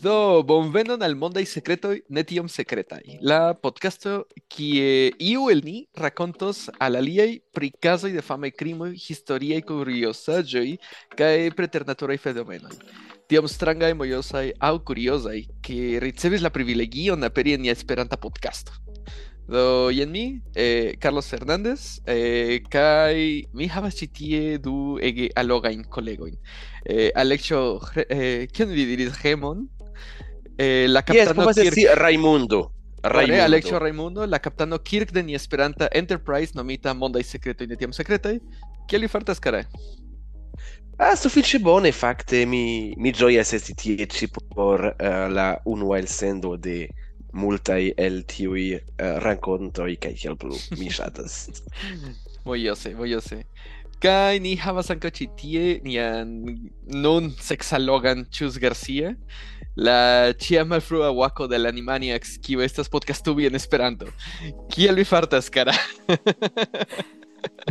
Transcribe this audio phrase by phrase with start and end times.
[0.00, 3.18] Do bonvenon al mondaj sekretoj ne tiom sekretaj.
[3.20, 9.60] La podcasto kie iu el ni rakontos al aliaj pri kazoj de famaj krimoj, historiaj
[9.68, 10.70] kuriozaĵoj
[11.18, 12.72] kaj preternaturaj fenomenoj.
[13.28, 18.72] Tiom strangaj, mojosaj aŭ kuriozaj, ke ricevis la privilegion aperi en Esperanta podcasto.
[19.50, 24.00] Do jen mi, eh, Carlos Fernández, eh, kai mi havas
[24.62, 26.38] du ege allogajn kolegojn.
[26.86, 29.68] Eh, Alexio, eh, kion vi diris Hemon?
[30.56, 31.94] eh, la capitano yes, Kirk...
[31.94, 32.72] Raimundo.
[33.02, 33.32] Raimundo.
[33.32, 37.90] Vale, Alexio Raimundo, la capitano Kirk de ni Esperanta Enterprise nomita Mondai Secreto in Tiam
[37.92, 38.40] Secretai,
[38.86, 39.68] che li fartas care?
[40.96, 46.08] Ah, suffice bone, facte, mi, mi gioias esti tie ci por uh, la unua el
[46.08, 46.90] sendo de
[47.32, 51.48] multai el tiui eh, uh, rancontoi, cae tiel plu, mi shatas.
[52.44, 53.46] voglio se, voglio se.
[54.00, 56.30] Kai ni havas ankaŭ ĉi tie nian
[57.04, 59.10] nun sexalogan Chus Garcia,
[59.76, 64.08] la ĉiam malfrua wako de la Animaniacs, kiu estas podcastubi en Esperanto.
[64.72, 65.76] Kiel vi fartas, kara?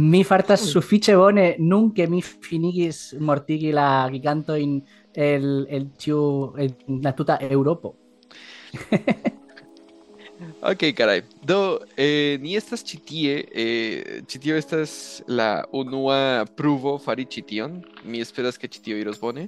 [0.02, 4.80] Mi fartas sufiĉe bone nun ke mi finigis mortigi la gigantojn
[5.18, 6.22] el el tiu
[6.62, 7.96] en la tuta Eŭropo.
[10.62, 11.24] Ok, caray.
[11.42, 17.46] Do, eh, ni estas ĉi tie, eh, ĉi tio estas la unua pruvo fari ĉi
[17.48, 17.78] tion.
[18.04, 19.48] Mi esperas ke ĉi tio iros bone.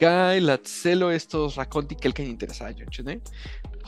[0.00, 3.18] Kaj la celo estos rakonti kelkajn interesaĵojn, ĉu ne?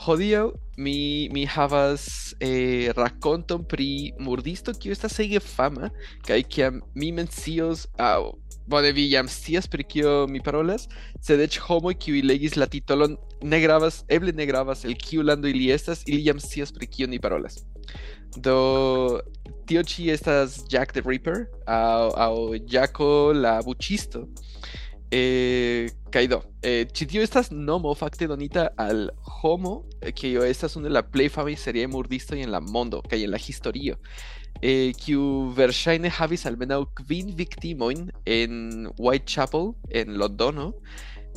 [0.05, 2.93] Hodiaŭ mi mi havas eh,
[3.67, 5.89] pri murdisto kiu estas ege fama
[6.27, 8.33] kaj kiam mi mencios aŭ
[8.67, 10.87] bone vi jam scias pri kio mi parolas,
[11.21, 14.33] sed eĉ homoj kiuj legis la titolon ne gravas, eble
[14.83, 17.63] el kiu lando ili estas, ili jam scias pri kio ni parolas.
[18.37, 19.19] Do
[19.67, 22.35] tio ĉi estas Jack the Ripper aŭ aŭ
[22.67, 24.27] Jacko la buĉisto.
[25.11, 29.09] Eh, kaj do, eh, tio estas nomo donita al
[29.41, 33.23] homo eh, kiu estas unu de la plej famaj seriaj murdistoj en la mondo kaj
[33.23, 33.95] en la historio.
[34.61, 40.73] Eh, kiu verŝajne havis almenaŭ kvin viktimojn en Whitechapel en Londono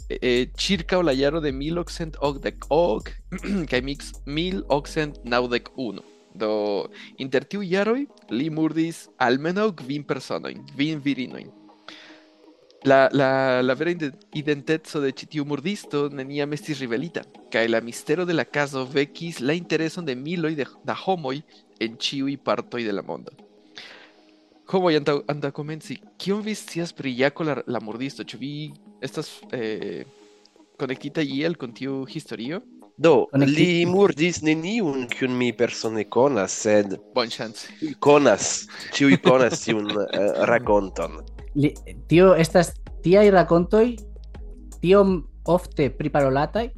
[0.08, 3.10] eh, circa la jaro de 1880 ok
[3.70, 6.02] kaj mix 1891.
[6.34, 6.88] Do
[7.22, 11.52] inter tiu jaroj li murdis almenaŭ kvin personojn, kvin virinojn.
[12.84, 17.22] La, la, la vera ide- identeco de ĉi tiu murdisto neniam estis rivelita,
[17.54, 21.38] kaj la mistero de la caso vekis la intereson de miloj de, da homoj
[21.80, 23.32] en ĉiuj partoj de la mondo.
[25.28, 27.12] Antaŭ komenci, kion vi scias pri
[27.44, 28.24] la, la murdisto?
[28.24, 30.04] Ĉu vi estas eh,
[30.78, 32.60] konektita iel kun tiu historio?
[32.96, 37.66] Do, Konekti- li murdis neniun kiun mi persone konas, sed Bonŝance.
[37.98, 40.06] konas, ĉiuj konas tiun uh,
[40.46, 41.18] rakonton.
[41.56, 41.74] Li,
[42.08, 42.72] tio estas
[43.02, 43.96] tiaj rakontoj
[44.80, 46.68] tiom ofte priparolataj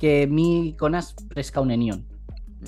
[0.00, 2.02] ke mi konas preskaŭ nenion.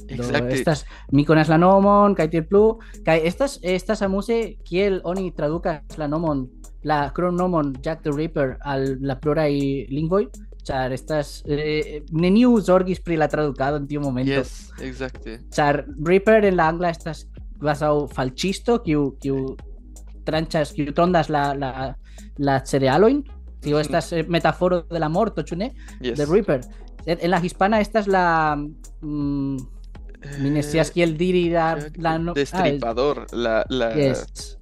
[0.09, 0.55] Exacte.
[0.55, 5.99] estas mi konas la nomon kaj tiel plu kaj estas estas amuse kiel oni tradukas
[5.99, 6.47] la nomon
[6.85, 9.53] la kromnomon Jack the Ripper al la pluraj
[9.91, 10.25] lingvoj
[10.67, 15.41] ĉar estas eh, neniu zorgis pri la tradukado en tiu momento Yes, exacte.
[15.51, 17.27] ĉar Ripper en la angla estas
[17.61, 19.57] kvazaŭ falĉisto kiu kiu
[20.27, 21.95] tranĉas kiu trondas la la
[22.39, 23.23] la cerealojn
[23.63, 25.71] tio estas eh, metaforo de la morto ĉu ne
[26.01, 26.17] Yes.
[26.19, 26.61] de Ripper
[27.07, 29.57] en en la hispana estas la mm,
[30.41, 34.56] mi ne scias Eh, kiel diri la, la no, ah, Destripador, la, la yes.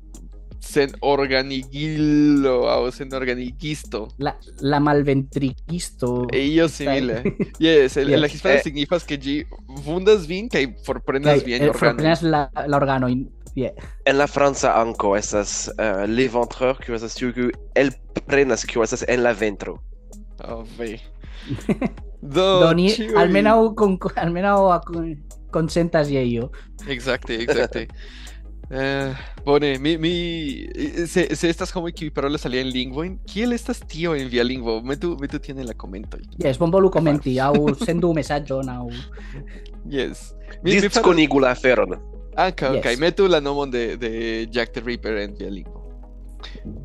[0.60, 4.08] sen organigilo aŭ sen organigisto.
[4.18, 7.22] la, la malventrikisto Io simile.
[7.58, 8.34] Yes, el, en la Yes.
[8.34, 8.62] hispana Eh.
[8.62, 9.44] signifas que ĝi
[9.84, 13.26] vundas vin kaj forprenas kaj viajn eh, forprenas la, la organojn
[13.56, 13.72] yeah.
[14.06, 19.22] En la franca anko estas uh, l'éventreur kiu estas tiu kiu elprenas kiu estas en
[19.24, 19.78] la ventro.
[20.44, 21.00] Oh, ve.
[22.22, 24.56] Do, do ni almenaŭ con, almenaŭ
[25.50, 26.50] konsentas je io
[26.88, 27.86] Exacte, exacte.
[28.72, 29.14] Eh,
[29.44, 30.12] bone, mi, mi
[31.06, 34.76] se, se estas homoj kiuj parolas aliajn lingvojn, kiel estas tio en via lingvo?
[34.86, 36.20] Metu, metu tiene la komentoj.
[36.38, 37.54] yes, bonvolu komenti aŭ
[37.84, 38.86] sendu mesaĝon aŭ
[39.90, 40.34] Yes.
[40.62, 41.96] Mi, Diskonigu la aferon.
[42.36, 42.82] Anka, Yes.
[42.84, 45.82] kaj metu la nomon de, de Jack the Ripper en via lingvo.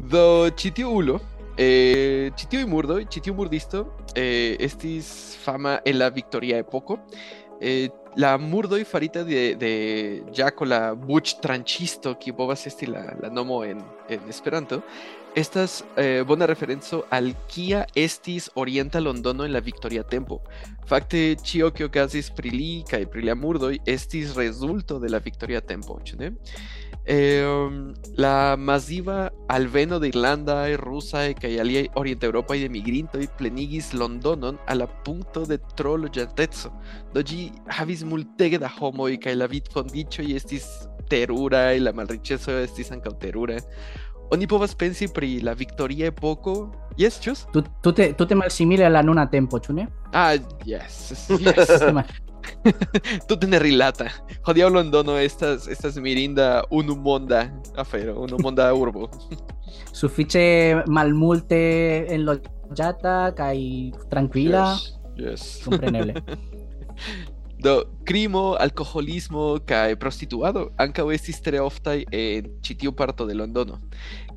[0.09, 1.19] Do ĉi tiu ulo,
[1.57, 3.85] eh, ĉi tiuj murdoj, ĉi tiu murdisto,
[4.15, 6.97] eh, estis fama en la Victoria epoko.
[7.61, 9.71] Eh, la murdoj farita de, de
[10.35, 14.81] Jacko la buĉ tranĉisto, kiu povas esti la, la nomo en, en Esperanto,
[15.35, 20.39] estas eh, bona referenzo al Kia estis orienta Londono en la Victoria Tempo.
[20.87, 23.27] Fakte ĉio kio okazis pri li kaj pri
[23.85, 25.99] estis rezulto de la Victoria Tempo?
[27.05, 34.87] Em, la masiva alveno de Irlanda, rusa kaj aliaj orienteŭropaj emigrintoj plenigis Londonon a la
[34.87, 36.71] punkto de tro loĝanteco.
[37.13, 40.65] Do ĝi havis multege da homoj kaj la vidfondiĉoj estis
[41.09, 43.59] teruraj, la malriĉeco estis ankaŭ terura.
[44.33, 46.71] Oni povas pensi pri la Victoria epoko.
[46.97, 47.45] Yes, ĉus?
[47.53, 49.85] Tu, tu, te, tu te malsimile alla nuna tempo, ĉu ne?
[50.13, 50.33] Ah,
[50.65, 51.67] yes, yes.
[51.79, 52.21] Te mal-
[53.27, 54.07] Tute ne rilata.
[54.45, 57.43] Hodiaŭ Londono estas estas mirinda unumonda
[57.77, 59.09] afero, unumonda urbo.
[59.99, 60.43] Sufiĉe
[60.87, 61.59] malmulte
[62.15, 63.55] enloĝata kaj
[64.11, 64.91] trankvila, Yes.
[65.17, 65.47] yes.
[65.65, 66.15] kompreneble.
[67.65, 70.67] Do krimo, alkoholismo kaj prostituado.
[70.77, 71.57] Ankaŭ estis tre
[72.13, 73.79] en ĉi tiu parto de Londono.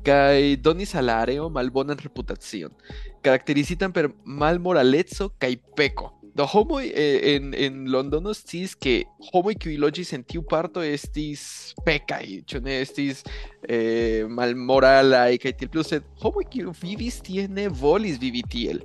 [0.01, 2.73] Kaj donis al la areo malbonan reputacion,
[3.21, 6.09] karakterizitan per malmoraleco kaj peko.
[6.39, 9.01] Do homoj eh, en, en Londono sciis ke
[9.33, 11.41] homoj kiuj loĝis en tiu parto estis
[11.83, 13.25] pekaj, ĉu ne estis
[13.67, 18.79] eh, malmoralaj kaj tiel plu, sed homoj kiuj vivis tie ne volis vivi tiel.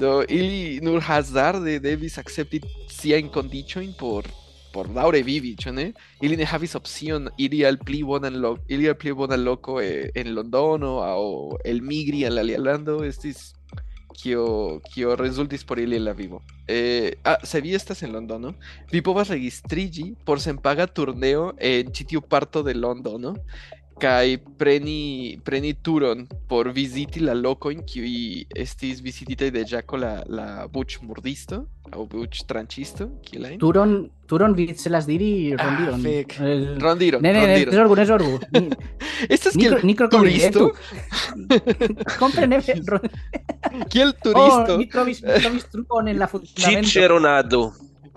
[0.00, 4.32] Do ili nur hazarde devis akcepti siajn kondiĉojn por
[4.72, 5.86] por daŭre vivi, ĉu ne?
[6.24, 10.08] Ili ne havis opcion iri al pli bonan loko, iri al pli bona loko eh,
[10.16, 11.20] en Londono aŭ
[11.68, 13.50] elmigri al alia lando, estis
[14.18, 16.42] kio kio rezultis por ili la vivo.
[16.66, 18.54] Eh, ah, se vi estas en Londono,
[18.92, 23.36] vi povas registriĝi por senpaga turneo en ĉi tiu parto de Londono
[23.98, 24.98] kaj preni
[25.44, 28.12] preni turon por viziti la lokojn kiuj
[28.56, 31.58] estis vizititaj de Jaco la la buĉmurdisto
[31.88, 33.58] aŭ buĉtranĉisto, kiel ajn.
[33.62, 33.92] Turon,
[34.28, 36.02] turon vi celas diri Ah, rondiron.
[36.02, 36.34] fek.
[36.40, 38.38] El- Rondiro, Ne, ne, ne, ne zorgu, ne zorgu.
[38.52, 38.70] Ni-
[39.28, 40.70] Estas kiel ni turisto,
[42.20, 42.74] Kompreneble.
[42.92, 43.00] ro-
[43.88, 44.78] kiel Oh, turisto.
[44.78, 46.88] mi trovis, mi trovis trukon en la fundamento.
[46.88, 47.72] Ciceronado.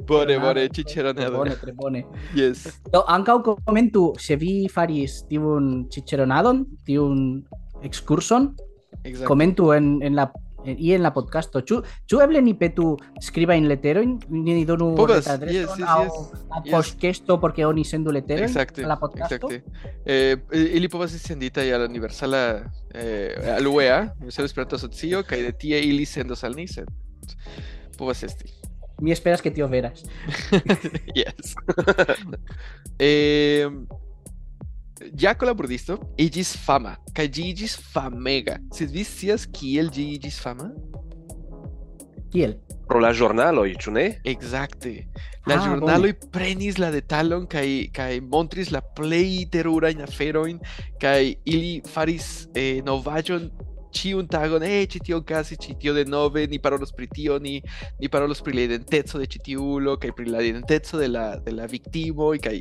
[0.07, 1.37] Bone, bone, Tre ciceronado.
[1.37, 2.05] Bone, tre bone.
[2.35, 2.65] Yes.
[2.91, 7.43] Do, ankaŭ komentu, se vi faris tiun ciceronadon, tiun
[7.83, 8.51] ekskurson,
[9.03, 9.27] Exacto.
[9.27, 10.31] komentu en, en la
[10.77, 11.63] i en la podcasto.
[11.65, 12.91] Ĉu ĉu eble ni petu
[13.25, 16.19] skribajn leterojn, ni donu Povas, yes, yes, aŭ yes.
[16.53, 16.71] aŭ Yes.
[16.75, 19.49] poŝkesto por ke oni sendu leterojn Exacte, a la podcasto?
[19.49, 19.63] exacte.
[20.05, 20.37] Eh,
[20.77, 22.43] ili povas esti senditaj al Universala
[22.93, 26.85] eh, al UEA, Universala Esperanto Asocio, kaj de tie ili sendos al ni, sed
[27.97, 28.45] povas esti.
[29.01, 30.03] Mi esperas que tio veras.
[31.17, 31.55] yes.
[32.99, 33.67] eh,
[35.17, 38.59] ja colabordisto iĝis fama, iĝis famega.
[38.73, 40.69] Sed vi scias kiel ĝi iĝis fama?
[42.31, 42.55] Kiel?
[42.87, 44.05] Pro la giornaloj, ĉu ne?
[44.27, 44.93] Exacte.
[45.49, 50.59] La Ah, ĵurnaloj prenis la detalon kaj kaj montris la plej terurajn aferojn
[51.01, 53.49] kaj ili faris eh, novaĵon
[53.93, 57.59] ĉiun tagon, eh, ĉi tio okazis, ĉi tio denove, ni parolos pri tio, ni,
[57.99, 61.53] ni parolos pri la identeco de ĉi tiulo kaj pri la identeco de la, de
[61.55, 62.57] la viktimoj kaj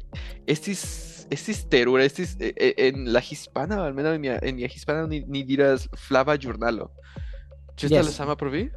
[0.51, 0.85] estis
[1.31, 5.07] estis terura, estis eh, eh, en la hispana, al menos en mia, en mia hispana
[5.07, 6.91] ni, ni diras flava ĵurnalo.
[7.79, 8.07] Ĉu estas Yes.
[8.11, 8.69] la sama por vi?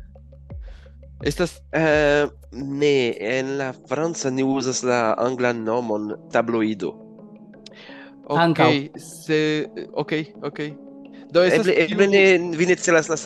[1.23, 6.93] Estas Eh, ne, en la franca ni uzas la anglan nomon tabloido.
[8.29, 8.67] Ankaŭ.
[8.69, 9.67] Ok, se...
[9.93, 10.13] Ok,
[10.43, 10.59] ok.
[11.33, 13.17] Do estas Eble, eble tiu- ne, vi ne celas la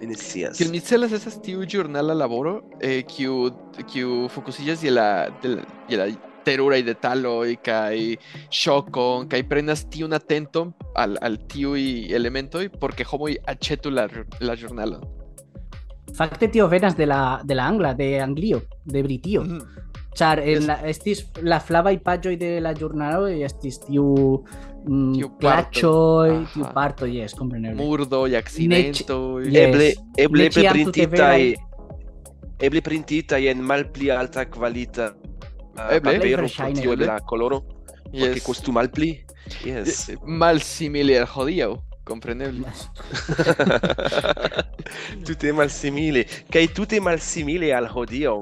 [0.00, 0.56] vi ne scias.
[0.58, 3.50] Kiel mi celas estas tiu ĵurnala laboro, eh, kiu
[3.90, 5.06] kiu fokusiĝas je la
[5.42, 6.06] de la, je la
[6.44, 8.16] teruraj detaloj kaj
[8.50, 14.08] ŝokon kaj prenas tiun atenton al al tiuj elementoj por ke homoj aĉetu la
[14.40, 15.02] la ĵurnalon.
[16.16, 19.42] Fakte tio venas de la, de la angla, de Anglio, de Britio.
[19.42, 19.91] Mhm.
[20.14, 24.06] Char en la estis la flava i paĝoj de la ĵurnalo estis tiu
[24.84, 27.78] mm, tiu plaĉoj, tiu parto, jes, kompreneble.
[27.80, 29.56] Murdo, akcidento, yes.
[29.64, 29.92] eble
[30.26, 31.38] eble printitaj
[32.62, 35.08] eble printitaj en malpli alta kvalita
[35.76, 37.64] ah, papero pro tio de la koloro,
[38.12, 38.26] yes.
[38.26, 39.14] porque kostu malpli.
[39.64, 40.08] Yes.
[40.08, 41.72] Eh, eh, malsimile al hodiaŭ
[42.12, 42.64] simile
[45.24, 48.40] tutte malsimile, te mal malsimile al hodiaŭ.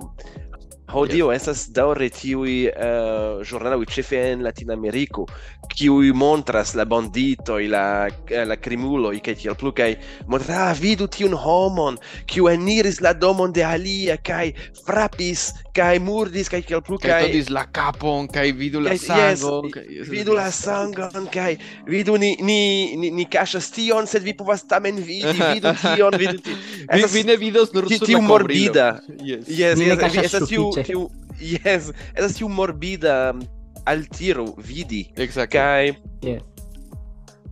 [0.90, 1.40] Hodiaŭ yes.
[1.40, 5.26] estas daŭre tiuj uh, ĵurnaloj ĉefe en Latinameriko,
[5.70, 9.92] kiuj montras la banditoj, la, eh, la krimuloj kaj tiel plu, kaj
[10.26, 14.50] montras, ah, vidu tiun homon, kiu eniris la domon de alia, kaj
[14.82, 17.12] frapis, kaj murdis, kaj tiel plu, kaj...
[17.12, 19.86] Kaj todis la kapon, kaj vidu la sangon, kaj...
[19.86, 21.54] Yes, vidu la sangon, kaj
[21.86, 22.60] vidu ni, ni,
[22.98, 26.58] ni, ni kaŝas tion, sed vi povas tamen vidi, vidu tion, vidu tion.
[26.90, 27.12] Estas...
[27.12, 28.18] Vi, vi ne vidos nur sur la kovrilo.
[28.18, 28.88] Tiu morbida.
[29.22, 31.08] Yes, yes, yes, yes, yes, yes, yes, tiu
[31.40, 33.42] yes estas tiu morbida um,
[33.86, 35.08] altiro vidi.
[35.16, 35.58] Exacto.
[35.58, 35.96] kai
[36.26, 36.46] yes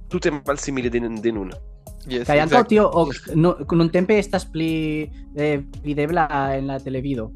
[0.08, 1.50] Tutte malsimile de, de nun
[2.08, 5.04] Yes, Kaj ankaŭ tio ok, no, nuntempe estas pli
[5.36, 6.24] eh, videbla
[6.56, 7.28] en la televido.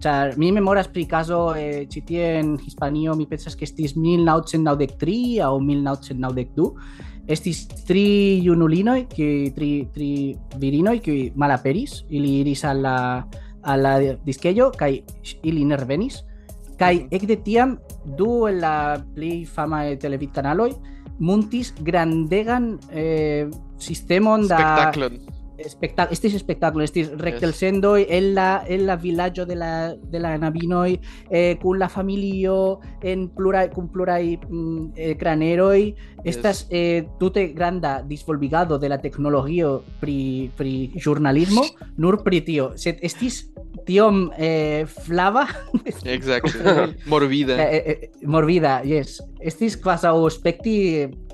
[0.00, 5.40] Ĉar mi memoras pri caso eh, ĉi tie en Hispanio, mi pensas ke estis 1993
[5.44, 6.68] aŭ 1992,
[7.32, 10.10] estis tri junulinoj, que tri tri
[10.60, 12.96] virinoj kiuj malaperis, ili iris al la
[13.62, 15.00] al la diskejo kaj
[15.42, 16.22] ili ne revenis
[16.78, 17.08] kaj Mhm.
[17.12, 17.78] ekde tiam
[18.16, 20.70] du el la pli famaj televidkanaloj
[21.20, 23.48] muntis grandegan eh,
[23.78, 24.56] sistemon da.
[25.64, 30.98] Especta estis espectáculo estis rectelsendoj en la en la vilaĝo de la de la nabinoj
[31.30, 35.80] eh, kun la familio en pluraj kun pluraj mm, ekraneroj
[36.24, 41.64] estas eh, tute granda disvolvigado de la teknologio pri pri ĵurnalismo
[41.96, 43.44] nur pri tio sed estis
[43.86, 45.46] tiom eh, flava.
[46.04, 46.50] Exacto.
[47.12, 47.56] Morbida.
[47.58, 49.20] eh, eh, morbida yes.
[49.40, 50.76] Estis kvazaŭ spekti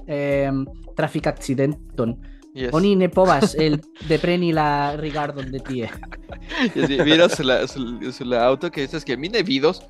[0.06, 0.50] eh,
[0.96, 2.16] trafikakcidenton
[2.56, 2.72] Yes.
[2.72, 3.74] Oni ne povas el
[4.08, 5.90] depreni la rigardon de tie.
[6.72, 9.82] Yes, vi- Mira su la, su, su la auto que dices que mi ne vidos.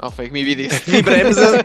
[0.00, 0.74] Oh, fake mi vidis.
[0.92, 1.56] Mi bremsas.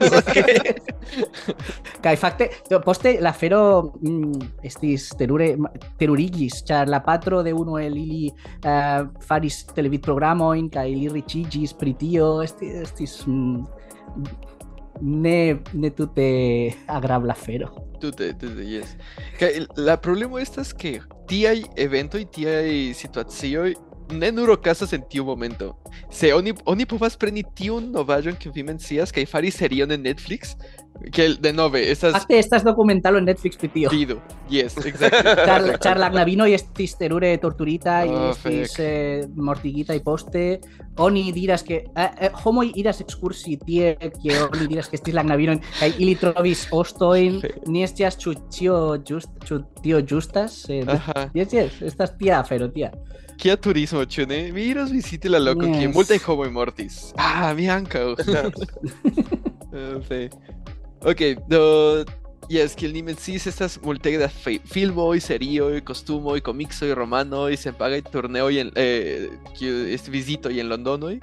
[2.01, 5.51] Kaj fakte do, poste la fero mm, estis terure
[5.99, 8.31] terurigis, ĉar la patro de unu el ili
[8.65, 13.65] uh, faris televidprogramojn kaj ili riĉiĝis pri tio, estis, estis mm,
[15.01, 16.27] ne ne tute
[16.87, 17.71] agrabla fero.
[18.01, 18.95] Tute, tute, yes.
[19.39, 23.73] Kaj la problemo estas que tiaj eventoj, tiaj situacioj
[24.13, 25.73] ne nur okazas en tiu momento.
[26.11, 30.57] Se oni oni povas preni tiun novaĵon kiun vi mencias kaj fari serion en Netflix,
[31.11, 33.89] que denove estas Fakte estas dokumentalo en Netflix pri tio.
[33.89, 34.21] vido.
[34.49, 34.75] Yes,
[35.83, 38.79] ĉar la knabinoj estis terure torturita Oh, estis fek.
[38.85, 40.59] eh, mortigita poste
[40.97, 45.23] oni diras que eh, eh, homoj iras ekskursi tie kie oni diras que estis la
[45.23, 47.67] knabinoj kaj ili trovis ostojn Fek.
[47.67, 48.77] ni scias ĉu tio
[49.09, 51.29] just ĉu tio justas Ajá.
[51.33, 52.91] yes, yes, estas tia afero tia
[53.37, 54.51] Kia turismo, ĉu ne?
[54.53, 55.93] Mi iros viziti la kie Yes.
[55.95, 57.13] multaj homoj mortis.
[57.17, 58.13] Ah, mi ankaŭ.
[59.73, 60.29] Eh, fe.
[61.05, 62.05] Ok, do
[62.51, 63.77] Yes, kiel ni menciis estas
[64.27, 69.29] fe- filmoj, serioj, kostumoj, komiksoj, romanoj, senpagaj turneoj en eh,
[70.11, 71.19] vizitoj en Londonoj.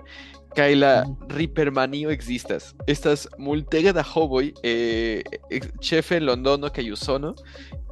[0.56, 2.72] Kaj la ripermanio existas.
[2.90, 5.20] Estas multege da homoj, eh,
[5.80, 7.34] ĉefe en Londono kaj Usono,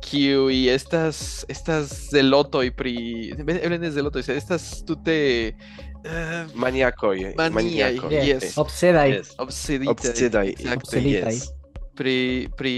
[0.02, 2.96] kiuj estas estas zelotoj pri
[3.38, 5.18] eble ne zelotoj, sed estas tute
[5.52, 7.34] eh, Maniacoi.
[7.36, 7.52] Maniai,
[8.00, 8.24] maniacoi.
[8.24, 8.56] yes.
[8.56, 9.34] obsedaj Yes.
[9.38, 9.92] obseditaj.
[9.92, 10.48] Obsedai.
[10.56, 11.34] Exacte, Obseditaj.
[11.34, 11.57] yes.
[11.98, 12.74] Pri pri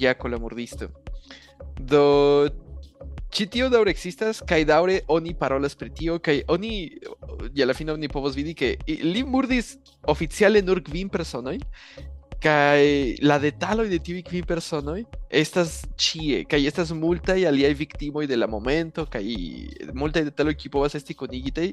[0.00, 0.88] Jaco la murdisto.
[1.78, 2.02] Do
[3.34, 6.72] ĉi tio daŭre ekzistas kaj daŭre oni parolas pri tio kaj oni
[7.54, 9.74] je la fino oni povos vidi ke li murdis
[10.08, 11.60] oficiale nur kvin personojn
[12.40, 15.02] kaj la detaloj de tiuj kvin personoj
[15.42, 19.24] estas ĉie kaj estas multaj aliaj viktimoj de la momento kaj
[19.92, 21.68] multaj detaloj kiuj povas esti konigitaj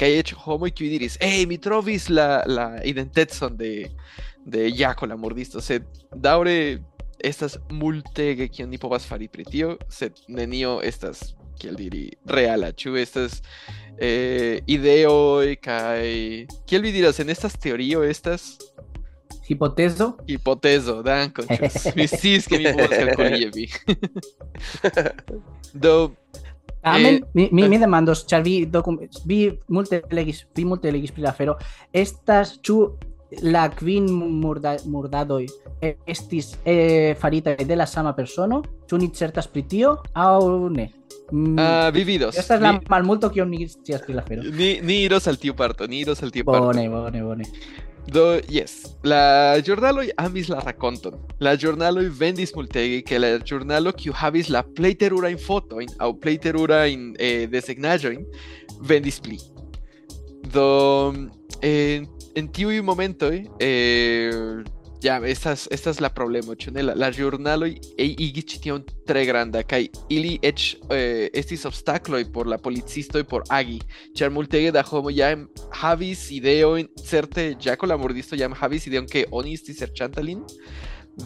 [0.00, 3.72] kaj eĉ homoj kiuj diris "Ej, mi trovis la la identecon de
[4.48, 6.78] de Jaco la murdisto sed daŭre
[7.24, 12.94] estas multege kion ni povas fari pri tio sed nenio estas kiel diri reala ĉu
[13.00, 13.40] estas
[13.98, 16.04] eh, ideoj kaj
[16.70, 18.56] kiel vi diras en estas teorio estas
[19.48, 20.12] hipotezo.
[20.28, 21.48] Hipotezo dankon
[21.96, 23.68] mi sciis ke mi povas kalkuli vi.
[25.82, 25.94] Do
[26.82, 28.68] Tamen, Eh, mi, mi, mi demandos, ĉar vi,
[29.26, 29.38] vi
[29.68, 31.56] multe legis, vi multe legis pri la afero,
[31.92, 32.78] estas ĉu
[33.42, 35.46] la kvin murda, murdadoj
[35.82, 38.62] eh, estis eh, faritaj de la sama persono?
[38.88, 40.88] Ĉu ni certas pri tio aŭ ne?
[41.30, 44.42] Mm, ah, vi vidos Estas la ni, malmulto kion mi scias pri la afero.
[44.42, 47.44] ni, ni iros al tiu parto ni iros al tiu parto Bone, bone, bone.
[48.08, 51.18] Do, yes, la ĵurnaloj amis la rakonton.
[51.44, 56.38] La ĵurnaloj vendis multege ke la ĵurnalo kiu havis la plej terurajn fotojn aŭ plej
[56.46, 58.24] terurajn eh, desegnaĵojn
[58.88, 59.36] vendis pli.
[60.54, 61.12] Do,
[61.60, 62.08] en,
[62.38, 64.62] en tiuj momentoj eh,
[65.02, 66.82] ja estas estas la problemo, ĉu ne?
[66.88, 72.24] La, la ĵurnaloj e- igis ĉi tion tre granda kaj ili eĉ eh, estis obstakloj
[72.34, 73.78] por la policistoj por agi
[74.18, 75.46] ĉar multege da homo jam
[75.82, 80.42] havis ideojn certe Jaco la murdisto jam havis ideon ke oni estis serĉanta lin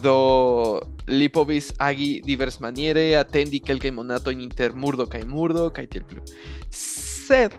[0.01, 6.25] do li povis agi diversmaniere atendi kelkajn monatojn inter murdo kaj murdo kaj tiel plu.
[6.73, 7.53] Sed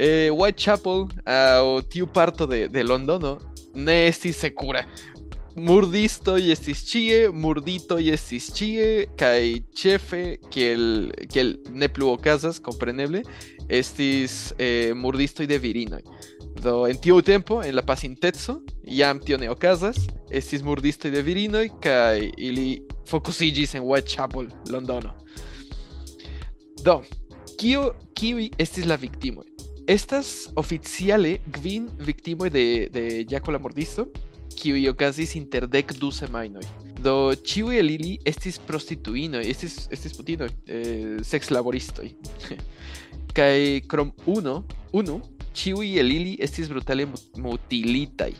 [0.00, 3.36] eh, Whitechapel aŭ tiu parto de, de Londono
[3.76, 4.86] ne estis sekura
[5.60, 8.86] murdistoj estis ĉie murditoj estis ĉie
[9.18, 9.40] kaj
[9.76, 13.22] ĉefe kiel kiel ne plu okazas kompreneble
[13.70, 16.02] estis eh, murdistoj de virinoj.
[16.60, 21.68] Do en tiu tempo, en la pasinteco, jam tio ne okazas, estis murdistoj de virinoj
[21.82, 25.14] kaj ili focusigis en Whitechapel, Londono.
[26.82, 27.00] Do,
[27.60, 29.46] kio, kiwi estis la victimo.
[29.90, 34.04] Estas oficiale gvin victimo de, de Jaco la mordisto,
[34.54, 36.12] kiwi okazis inter dek du.
[37.02, 42.06] Do ĉiuj el ili estis prostituinoj, estis, estis putinoj, eh, sexlaboristoj.
[43.34, 45.18] Kaj krom uno, unu,
[45.58, 48.30] ĉiuj el ili estis brutale mu- mutilitaj.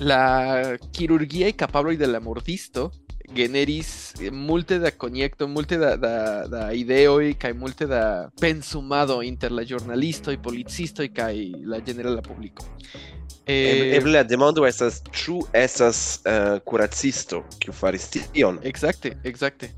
[0.00, 2.90] La chirurgiaj kapabloj de la mordisto
[3.34, 9.64] generis multe da conjecto, multe da, da, da ideoj kaj multe da pensumado inter la
[9.64, 11.34] ĵurnalistoj, policistoj kaj
[11.66, 12.64] la ĝenerala publiko.
[13.46, 18.58] Eble Eh, eble la demando estas ĉu estas uh, kuracisto kiu faris tion.
[18.62, 19.70] Exacte, exacte.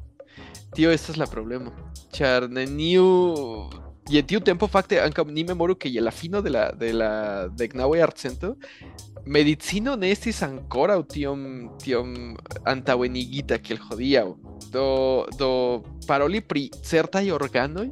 [0.75, 1.73] Tio estas la problemo.
[2.17, 3.05] Ĉar neniu
[4.09, 7.11] je tiu tempo fakte ankaŭ ni memoru ke je la fino de la de la
[7.49, 8.55] deknaŭa jarcento
[9.29, 11.43] medicino ne estis ankoraŭ tiom
[11.83, 12.15] tiom
[12.69, 14.29] antaŭenigita kiel hodiaŭ.
[14.73, 14.87] Do
[15.39, 15.51] do
[16.07, 17.89] paroli pri certaj organoj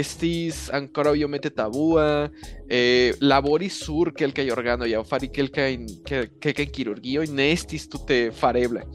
[0.00, 2.28] estis ankoraŭ iomete tabua,
[2.70, 8.86] eh, labori sur kelkaj organoj aŭ fari kelkajn ke- kelkajn kirurgioj ne estis tute farebla.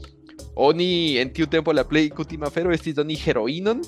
[0.56, 3.82] Oni en tiu tempo la plej kutima afero estis doni heroinon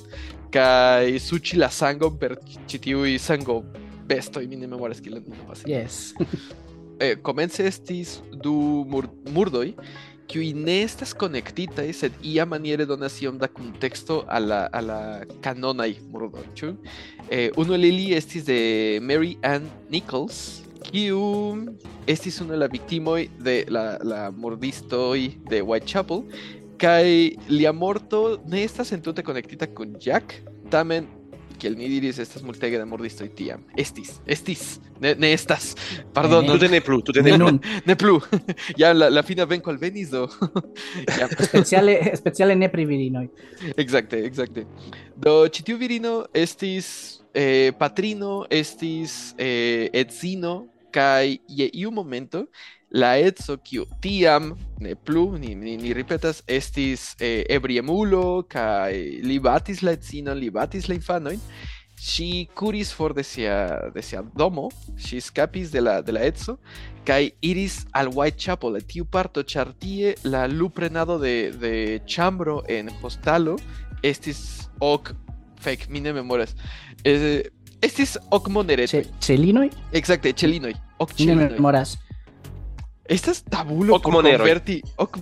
[0.52, 2.36] suĉi la sangon per
[2.66, 3.64] tiuj sango
[4.06, 5.64] bestoj, mi ne memoras kiel oni nomas.
[5.66, 6.14] Yes.
[6.96, 8.54] Eh, komence estis du
[8.88, 9.74] mur murdoj
[10.30, 15.00] kiuj ne estas konektitaj, sed ia maniere donas iom da kunteksto a la, a la
[15.44, 16.72] kanonaj murdoj, ĉu?
[17.30, 18.58] Eh, unu el ili estis de
[19.02, 21.20] Mary Ann Nichols, kiu
[22.10, 26.24] estis unu el la viktimoj de la, la murdistoj de Whitechapel,
[26.80, 27.06] kaj
[27.48, 30.34] lia morto ne estas entute konektita kun Jack,
[30.70, 31.06] tamen
[31.56, 33.62] kiel ni diris estas multege da murdistoj tiam.
[33.80, 34.64] Estis, estis,
[35.00, 35.70] ne, ne estas.
[36.12, 36.68] Pardon, Ne, ne.
[36.68, 37.46] Ne plu, tute ne Ne plu.
[37.46, 37.60] nun.
[37.86, 38.20] ne plu.
[38.76, 40.26] ja la, la fina venko alvenis do.
[41.18, 43.28] ja, Speciale, speciale ne pri virinoj.
[43.76, 44.66] exacte, exacte.
[45.16, 52.46] Do ĉi tiu virino estis eh, patrino, estis eh, edzino kaj je iu momento
[52.90, 58.92] la edzo kiu tiam ne plu ni, ni, ni ripetas estis eh, ebriemulo kaj
[59.26, 61.40] li batis la edzinon, li batis la infanojn.
[61.96, 64.68] Ŝi kuris for de sia, de sia domo,
[65.00, 66.58] ŝi skapis de la, de la edzo
[67.06, 71.72] kaj iris al Whitechapel, tiu parto, ĉar tie la luprenado de, de
[72.04, 73.56] ĉambro en hostalo
[74.04, 75.14] estis ok
[75.62, 76.54] fek, mi memoras.
[77.04, 77.46] Eh,
[77.86, 79.02] estis ok moneretoj.
[79.04, 79.68] Ĉe- Ĉelinoj?
[79.92, 80.74] Exacte, ĉelinoj.
[80.98, 81.50] Ok Mi ne ĉelinoj.
[81.56, 81.96] memoras.
[83.08, 84.80] Estas tabulo por konverti.
[84.98, 85.18] Ok...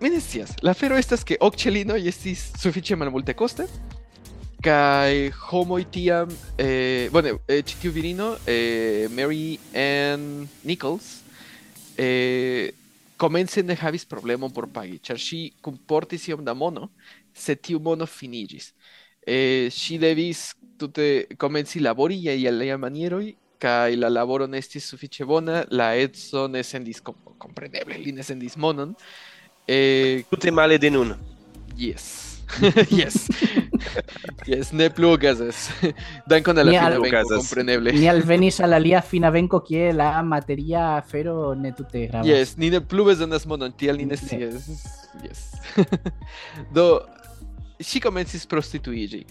[0.00, 0.50] Mi ne scias.
[0.62, 3.64] La afero estas ke ok ĉelinoj estis sufiĉe malmultekoste
[4.66, 11.06] kaj homoj tiam eh, bone eh, ĉi tiu virino eh, Mary Ann Nichols
[11.96, 12.72] eh,
[13.16, 16.88] komence ne havis problemon por pagi ĉar ŝi kunportis iom da mono
[17.36, 18.72] sed tiu mono finiĝis
[19.26, 25.24] eh, ŝi devis tute komenci labori je alia manieroj kaj la laboro ne estis sufiĉe
[25.24, 28.94] bona la edzo ne sendis kom kompreneble li ne sendis monon
[29.68, 31.14] eh, Tute male de nun.
[31.76, 32.36] Yes.
[33.00, 33.26] yes.
[34.46, 35.66] yes, ne plu okazas.
[36.30, 37.92] Dankon a la Ni fina al- venko, kompreneble.
[37.92, 42.28] Ni alvenis al alia fina venko kie la materia afero ne tute gravas.
[42.28, 44.70] Yes, ni ne plu bezonas monon, tial ni ne scias.
[45.24, 45.42] Yes.
[46.76, 46.86] Do,
[47.82, 49.24] ŝi komencis prostituiĝi.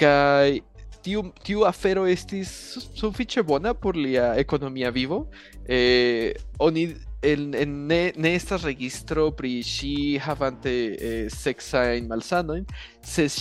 [0.00, 0.60] Kaj
[1.06, 5.26] tiu, tiu afero estis su- sufiĉe bona por lia ekonomia vivo.
[5.68, 6.88] Eh, oni
[7.26, 12.66] en, en ne, ne estas registro pri ŝi havante eh, sexajn malsanojn,
[13.02, 13.32] sed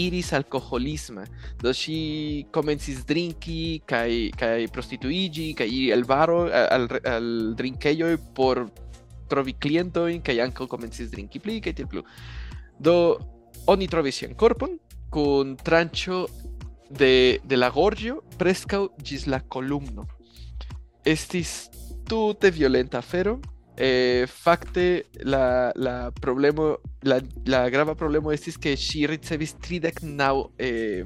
[0.00, 1.24] iris alkoholisma.
[1.60, 1.98] Do ŝi
[2.54, 8.66] komencis drinki kaj kaj prostituiĝi kaj iri al baro al, al drinkejoj por
[9.28, 12.04] trovi klientojn kaj ankaŭ komencis drinki pli kaj tiel plu.
[12.78, 13.16] Do
[13.66, 14.78] oni trovis sian korpon
[15.14, 16.24] kun tranĉo
[16.90, 20.06] de, de la gorĝo preskaŭ ĝis la kolumno.
[21.04, 21.70] Estis
[22.08, 23.40] tute violenta afero.
[23.76, 30.46] Eh, fakte la, la problemo la, la grava problemo estis ke ŝi ricevis tridek naŭ
[30.62, 31.02] eh,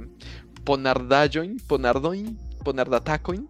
[0.68, 2.34] ponardaĵojn, ponardojn,
[2.66, 3.46] ponardatakojn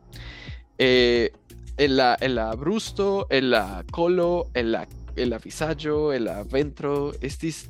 [0.78, 1.34] eh,
[1.78, 4.86] en la, en la brusto, en la colo, en la,
[5.16, 7.66] en la visaĝo, en la ventro, estis.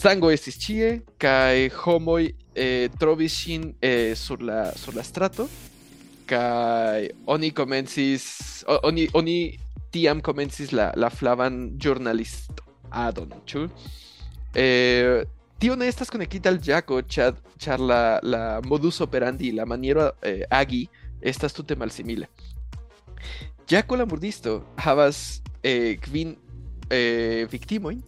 [0.00, 5.48] Sango estis ĉie kaj homoj eh, eh, sur la sur la strato
[6.26, 9.58] kaj oni komencis oni oni
[9.92, 13.68] tiam komencis la la flavan ĵurnalisto adon, ĉu?
[14.54, 15.22] Eh,
[15.58, 20.86] tio ne estas konektita al Jacko, ĉar ĉar la, modus operandi, la maniero eh, agi
[21.20, 22.26] estas tute malsimila.
[23.68, 26.38] Jacko la murdisto havas eh, kvin
[26.88, 27.98] eh, victimoj,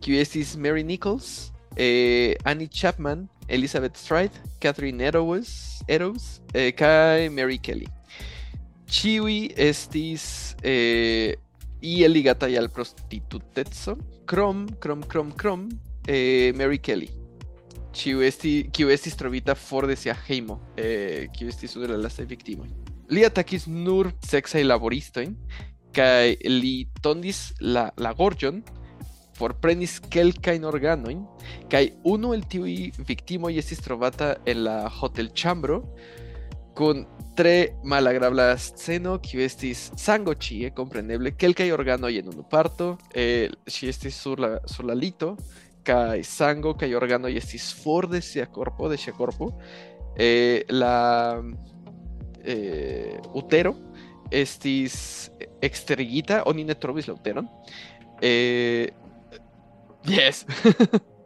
[0.00, 6.72] kiuj estis Mary Nichols, eh, Annie Chapman, Elizabeth Stride, Catherine Eddowes, Eddowes eh,
[7.30, 7.88] Mary Kelly.
[8.88, 11.34] Ĉiuj estis eh,
[11.80, 15.68] iel ligataj al prostituteco, krom, krom, krom, krom,
[16.06, 17.10] eh, Mary Kelly.
[17.92, 18.20] Kiu
[19.16, 22.26] trovita for de sia hejmo, eh, de la lastaj.
[23.10, 25.34] Li atakis nur seksaj laboristojn
[25.92, 28.12] kaj li tondis la, la
[29.38, 31.22] forprenis kelkajn organojn
[31.72, 32.74] kaj unu el tiuj
[33.08, 35.82] viktimoj estis trovata en la hotelĉambro
[36.78, 37.04] kun
[37.38, 43.90] tre malagrabla sceno kiu estis sango ĉie kompreneble kelkaj organoj en unu parto eh, ŝi
[43.92, 45.36] estis sur la, sur la lito
[45.86, 46.76] kaj sango
[47.28, 49.52] estis for de sia korpo de ŝia korpo
[50.18, 51.42] eh, la
[52.44, 53.74] eh, utero
[54.30, 55.30] estis
[55.62, 57.48] exterigita oni ne trovis la uteron
[58.20, 58.88] eh,
[60.06, 60.44] yes.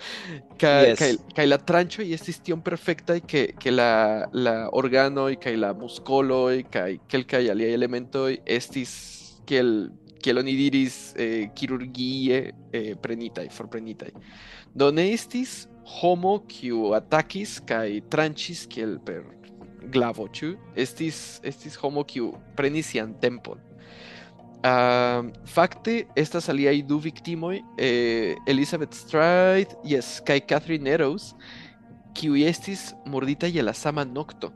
[0.58, 0.98] Kaj, Yes.
[0.98, 6.64] kaj, kaj la tranĉoj estis tiom perfektaj ke, ke la, la organoj kaj la muskoloj
[6.74, 8.94] kaj kelkaj aliaj elementoj estis
[9.46, 12.40] kiel kiel oni diris eh, kirurgie
[12.74, 14.10] eh, prenitaj forprenitaj
[14.74, 15.68] do ne estis
[16.00, 19.22] homo kiu atakis kaj tranĉis kiel per
[19.94, 23.62] glavo ĉu estis estis homo kiu prenis sian tempon
[24.62, 31.32] Ah, fakte estas aliaj du viktimoj eh, Elizabeth Stride yes kaj Catherine Eddowes
[32.14, 34.52] kiuj estis murditaj je la sama nokto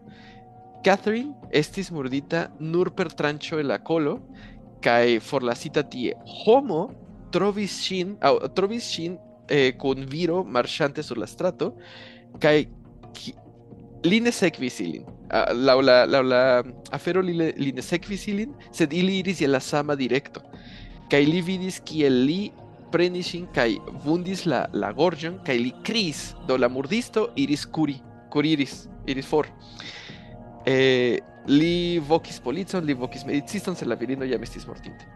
[0.87, 4.21] Catherine estis murdita nur per tranĉo en la kolo
[4.87, 5.19] kaj
[5.91, 6.15] tie
[6.45, 6.85] homo
[7.35, 9.19] trovis ŝin aŭ trovis ŝin
[9.51, 9.73] eh,
[10.07, 11.73] viro marŝante sur la strato
[14.07, 16.63] ki- li ne sekvis ilin Ah, laŭ la, laŭ la
[16.95, 20.41] afero li, le- li ne sekvis ilin sed ili iris je la sama direkto
[21.11, 22.53] kaj li vidis kiel li
[22.93, 23.73] prenis ŝin kaj
[24.05, 27.97] vundis la, la gorĝon kaj li kriis do la murdisto iris kuri
[28.31, 29.47] kuriris iris for
[30.67, 35.07] eh, li vokis policon li vokis mediciston sed la virino jam estis mortinte.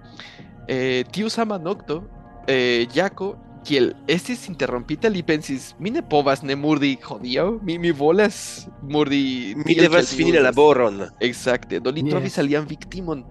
[0.69, 2.03] Eh, sama nokto
[2.47, 7.91] eh, Jako kiel estis interrompita li pensis mi ne povas ne murdi hodiaŭ mi, mi
[7.93, 11.03] volas murdi Mi devas fini la murdas." laboron.
[11.21, 12.11] Exacte, do li Yes.
[12.11, 13.25] trovis alian viktimon,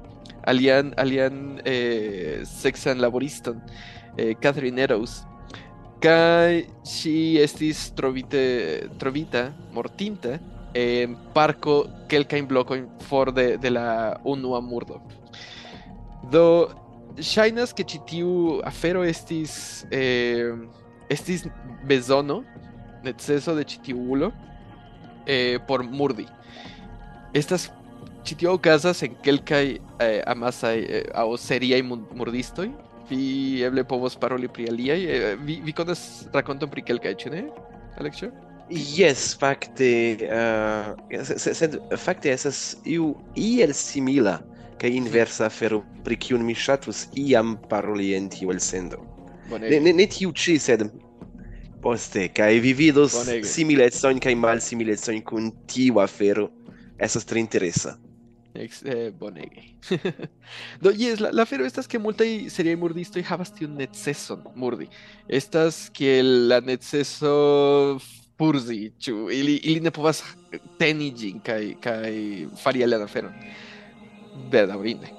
[0.45, 3.61] alian, alian eh, sexan laboriston,
[4.17, 5.23] eh, Catherine Eddowes.
[5.99, 10.37] Kaj ŝi estis trovite, trovita, mortinta,
[10.73, 15.01] en parko kelkajn blokojn for de, de la unua murdo.
[16.31, 16.69] Do
[17.21, 20.53] Shainas che ci tiu afero estis eh,
[21.09, 21.47] estis
[21.83, 22.43] bezono
[23.03, 24.33] neceso de citiulo
[25.25, 26.25] eh, por murdi.
[27.33, 27.71] Estas
[28.23, 32.71] chitiu casas en kelkai eh, amasai eh, au seriai murdistoi
[33.09, 35.01] vi eble povos paroli pri aliaj.
[35.05, 37.43] Eh, vi vi konas rakonton pri kelkaj ĉu ne
[37.99, 38.31] Alexio?
[38.69, 40.93] Yes, fakte, uh,
[41.25, 44.35] sed fakte estas iu iel simila
[44.79, 49.01] kaj inversa afero pri kiun mi ŝatus iam paroli en tiu elsendo.
[49.51, 50.85] Ne, ne, ne tiu ĉi, sed
[51.81, 53.15] poste, kaj vi vidos
[53.53, 56.49] similecojn kaj malsimilecojn kun tiu afero.
[56.99, 57.95] Estas tre interesa.
[58.53, 59.61] Ex, eh, bonege.
[60.81, 64.89] do yes, la, la fero estas que multai seria murdisto y havas tiun neceson murdi.
[65.27, 68.01] Estas que la neceso
[68.35, 70.23] purzi, ĉu ili ili ne povas
[70.79, 72.11] teni ĝin kaj kaj
[72.59, 73.33] fari la feron
[74.51, 75.11] bedaurinde.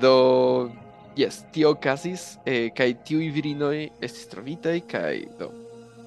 [0.00, 0.72] Do
[1.16, 5.46] Yes, tio okazis, eh, kai tiui virinoi estis trovitai, kai do.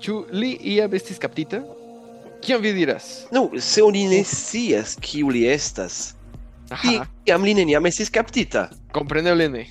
[0.04, 1.62] Ĉu li iam estis kaptita?
[2.44, 3.24] Kion vi diras?
[3.32, 6.18] Nu, no, se oni ne scias kiu li estas,
[7.26, 8.68] iam li neniam estis kaptita.
[8.94, 9.64] Compreneble ne.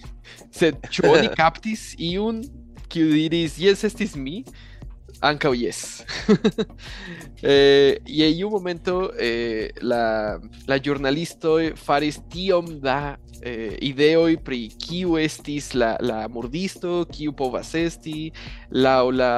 [0.57, 2.41] Sed ĉu oni kaptis iun
[2.89, 4.41] kiu diris, jes, estis mi?
[5.25, 6.03] Ankaŭ jes.
[7.43, 15.17] eh, je iu momento eh, la la ĵurnalistoj faris tiom da eh, ideoj pri kiu
[15.21, 18.31] estis la la murdisto, kiu povas esti,
[18.71, 19.33] laŭ la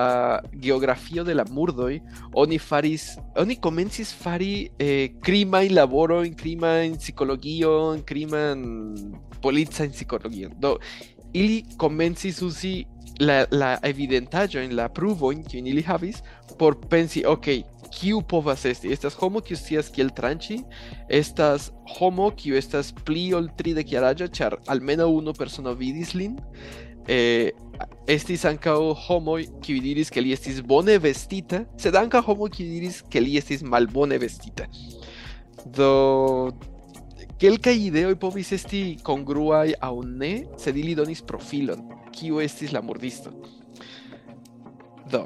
[0.52, 2.00] geografio de la murdoj,
[2.34, 8.66] oni faris oni komencis fari eh, krimajn laborojn, krimajn psikologion, kriman
[9.42, 10.58] polican psikologion.
[10.58, 10.78] Do
[11.32, 12.86] ili komencis uzi
[13.20, 16.22] la, la evidentaĵojn, la pruvojn kiujn ili havis
[16.59, 17.48] por pensi, ok,
[17.94, 18.90] kiu povas esti?
[18.92, 20.59] Estas homo kiu scias kiel tranĉi,
[21.09, 26.37] estas homo kiu estas pli ol tridek jaraĝa, ĉar almenaŭ unu persono vidis lin.
[27.09, 27.54] Eh,
[28.11, 28.76] estis ankaŭ
[29.07, 33.38] homoj kiuj diris ke li estis bone vestita, sed ankaŭ homoj kiuj diris ke li
[33.40, 34.66] estis malbone vestita.
[35.64, 36.50] Do
[37.38, 43.31] Kelka ideo povis esti congruai aŭ ne, sed ili donis profilon, kiu estis la murdisto.
[45.12, 45.20] Do,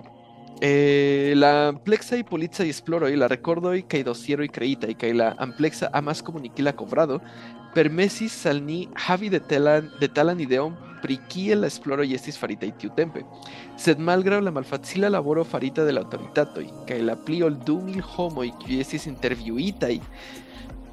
[0.60, 7.18] eh, la amplexaj policaj esploroj, la rekordoj kaj dosieroj kreitaj kaj la ampleksa amaskomunikila kovrado
[7.74, 13.24] permesis al ni havi detalan, detalan ideon pri kiel la esploroj estis faritaj tiutempe.
[13.80, 18.04] Sed malgraŭ la malfacila laboro farita de la aŭtoritatoj kaj la pli ol du mil
[18.14, 19.96] homoj kiuj estis intervjuitaj,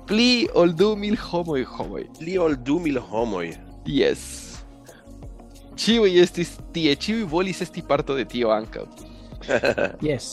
[0.10, 2.04] Pli ol du mil homoj homoj.
[2.18, 3.52] Pli ol du mil homoj.
[3.86, 4.24] Yes.
[5.80, 8.88] Ĉiuj estis tie, ĉiuj volis esti parto de tio ankaŭ.
[10.10, 10.32] yes.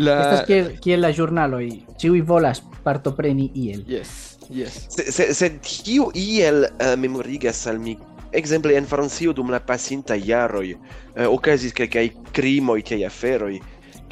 [0.00, 0.16] La...
[0.22, 1.66] Estas kiel, kiel la ĵurnaloj,
[2.00, 3.84] ĉiuj volas partopreni iel.
[3.86, 4.86] Yes, yes.
[4.88, 7.96] se se, se tiu iel uh, memorigas al mi
[8.32, 13.58] exemple en Francio dum la pasinta jaroj uh, okazis kelkaj krimoj kaj aferoj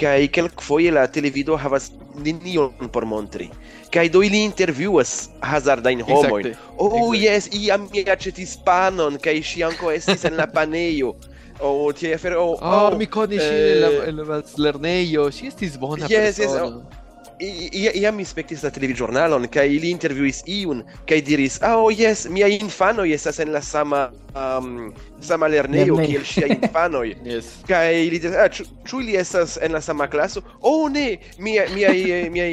[0.00, 3.48] kaj kelkfoje la televido havas nenion por montri.
[3.90, 6.54] Kaj do ili intervjuas hazardajn homojn.
[6.78, 11.14] Oh, jes, iam mi aĉetis panon, kaj ŝi ankaŭ estis en la panejo.
[11.60, 12.40] O tie afero.
[12.40, 15.28] Oh, ah, oh, mi konis ŝin eh, en la en la lernejo.
[15.34, 16.80] Ŝi estis bona yes, persono.
[16.80, 16.99] Yes,
[17.40, 22.58] iam mi spektis la televidĵurnalon kaj ili intervjuis iun kaj diris "Ah, oh, yes, miaj
[22.60, 27.48] infanoj estas en la sama um, sama lernejo kiel ŝiaj infanoj." yes.
[27.68, 28.50] Kaj ili diris "Ah,
[28.84, 32.52] ĉu ili estas en la sama klaso?" "Oh ne, mia miaj miaj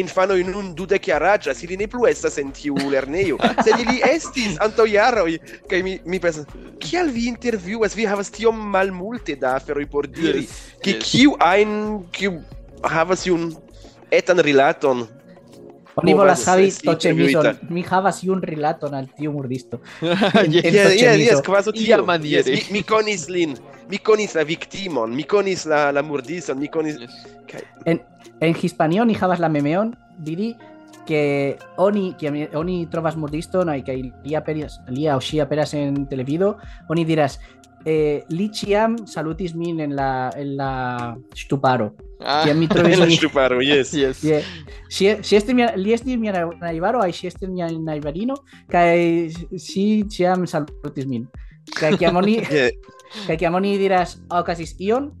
[0.00, 4.86] infanoj nun dudek jaraĝas, ili ne plu estas en tiu lernejo, sed ili estis antaŭ
[4.90, 5.38] jaroj."
[5.70, 6.46] Kaj mi mi pensas
[6.80, 7.94] "Kial vi intervjuas?
[7.96, 10.60] Vi havas tiom malmulte da aferoj por diri, yes.
[10.82, 11.10] ke yes.
[11.10, 12.38] kiu ajn kiu
[12.82, 13.50] havas iun
[14.10, 15.06] etan rilaton
[15.98, 17.56] Oni volas havi toĉemizon.
[17.74, 19.80] Mi havas iun rilaton al tiu murdisto.
[19.98, 20.92] Toĉemizo.
[21.18, 22.04] yes, kvazaŭ Ia tio.
[22.06, 22.52] maniere.
[22.54, 23.56] Yes, mi, mi konis lin,
[23.90, 27.00] mi konis la viktimon, mi konis la, la murdiston, mi konis...
[27.50, 27.98] Kaj, En,
[28.40, 30.52] en Hispanio ni havas la memeon diri
[31.08, 36.04] que oni que oni trovas murdiston ai kaj li aperas li aŭ ŝi aperas en
[36.06, 36.58] televido,
[36.92, 37.38] oni diras
[37.84, 40.70] eh, li ciam salutis min en la en la
[41.36, 41.90] ŝtuparo.
[42.20, 44.22] Ah, mi trovis la ŝtuparo, yes, yes.
[44.24, 44.42] Yeah.
[44.88, 48.36] Si si este mia li estis mia najbaro, ai si estis mia najbarino,
[48.72, 51.28] kaj si ciam salutis min.
[51.76, 52.70] Kaj kiam oni yeah.
[53.26, 55.12] kaj kiam oni diras oh, okazis ion,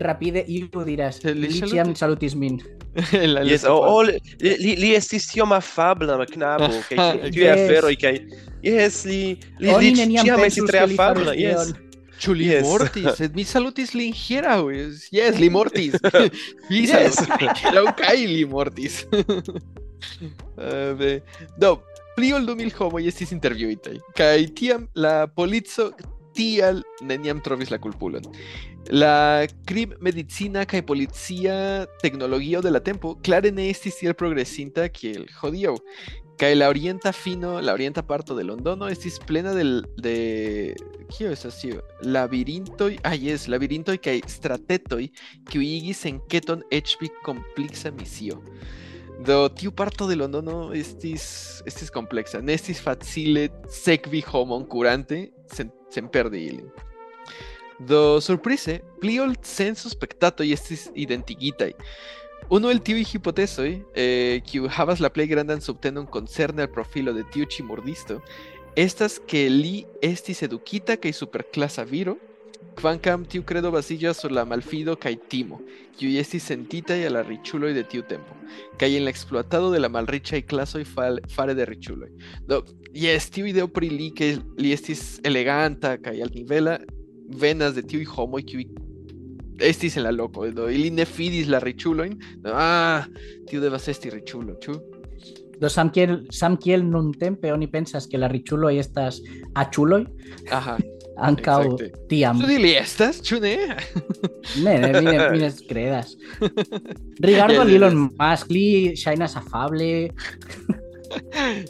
[0.00, 2.60] rapide iu diras li ciam salutis min.
[3.34, 4.18] la yes, o, oh, li,
[4.58, 8.16] li, li estis tiom afabla knabo, kaj tiuj aferoj kaj
[8.60, 11.70] Yes, li li, li, li ciam estis tre afabla, yes.
[11.70, 11.89] Ion.
[12.20, 12.64] Ĉu li Yes.
[12.68, 13.06] mortis?
[13.16, 14.68] Sed mi salutis lin hieraŭ.
[15.12, 15.94] Yes, li mortis.
[16.68, 17.16] Yes.
[18.02, 19.04] kaj li mortis.
[20.58, 21.20] Eh, be-
[21.58, 21.78] Do,
[22.16, 23.98] pli ol du mil homoj estis intervjuitaj.
[24.16, 25.90] Kaj tiam la polico
[26.36, 28.24] tial neniam trovis la kulpulon.
[28.96, 31.56] La krim medicina kaj policia
[32.02, 35.74] teknologio de la tempo klare ne estis tiel progresinta kiel hodiaŭ.
[36.40, 40.72] Kaj la orienta fino, la orienta parto de Londono estis plena del, de...
[41.10, 41.80] Kio estas tio?
[42.06, 45.08] Labirintoj, ah jes, labirintoj kaj stratetoj
[45.50, 48.38] kiuj igis enketon eĉ pli kompleksa misio.
[49.26, 51.24] Do tiu parto de Londono estis
[51.68, 56.70] estis kompleksa, ne estis facile sekvi homon kurante sen, sen perdi ilin.
[57.80, 61.74] Do surprize, pli ol cent suspektatoj estis identigitaj.
[62.50, 67.26] Uno el tiuj hipotezoj, eh, kiu havas la plej grandan subtenon koncerne al profilo de
[67.34, 67.66] tiu ĉi
[68.76, 72.16] estas ke li estis edukita kaj superklasa viro,
[72.78, 75.60] kvankam tiu credo baziĝas sur la malfido kaj timo,
[75.98, 78.36] kiuj estis sentitaj al la riĉuloj de tiu tempo,
[78.80, 82.10] kaj en la ekspluatado de la malriĉaj klasoj fare de riĉuloj.
[82.48, 82.62] Do,
[82.94, 86.78] jes, tiu ideo pri li ke li estis eleganta kaj altnivela
[87.40, 88.68] venas de tiuj homoj kiuj
[89.60, 92.16] estis en la loko, do ili ne fidis la riĉulojn,
[92.48, 93.04] ah,
[93.50, 94.78] tiu devas esti riĉulo, ĉu?
[95.60, 99.18] Do sam kiel sam kiel nuntempe oni pensas ke la riĉuloj estas
[99.54, 100.04] aĉuloj
[100.56, 100.78] Aha,
[101.28, 102.06] ankaŭ Exacte.
[102.08, 102.40] tiam.
[102.40, 103.56] ĉu ili estas, ĉu ne?
[104.64, 106.14] Ne, ne, mi ne, mi ne kredas.
[107.20, 108.06] Rigardo Elon.
[108.16, 110.08] Musk, li ŝajnas afable,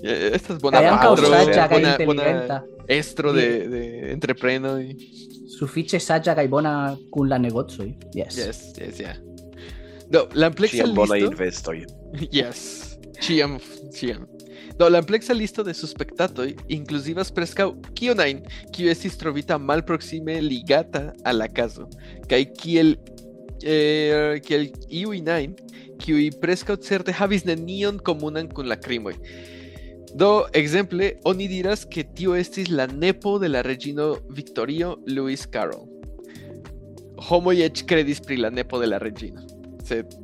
[0.04, 2.58] Eh, Estas bona kaj ankaŭ Patro, bona, bona inteligenta.
[2.88, 3.80] estro de, de
[4.12, 4.82] entreprenoj.
[5.58, 7.88] Sufiĉe saĝa kaj bona kun la negocoj.
[8.14, 8.36] Yes.
[8.36, 9.16] Yes, yes, yeah.
[10.10, 11.32] Do, la bonaj listo...
[11.32, 11.78] investoj.
[12.32, 12.89] Yes,
[13.20, 13.58] ĉiam,
[13.94, 14.26] ĉiam.
[14.80, 18.40] Do, la ampleksa listo de suspektatoj inkluzivas preskaŭ kion ajn,
[18.72, 21.84] kiu estis trovita malproksime ligata al la kazo,
[22.30, 22.94] kaj kiel
[23.60, 25.56] eh, kiel iuj najn,
[26.00, 29.18] kiuj preskaŭ certe havis nenion komunan kun la krimoj.
[30.16, 35.86] Do, ekzemple, oni diras ke tio estis la nepo de la reĝino Victorio Louis Carroll.
[37.28, 39.44] Homoj eĉ kredis pri la nepo de la reĝino,
[39.86, 40.16] sed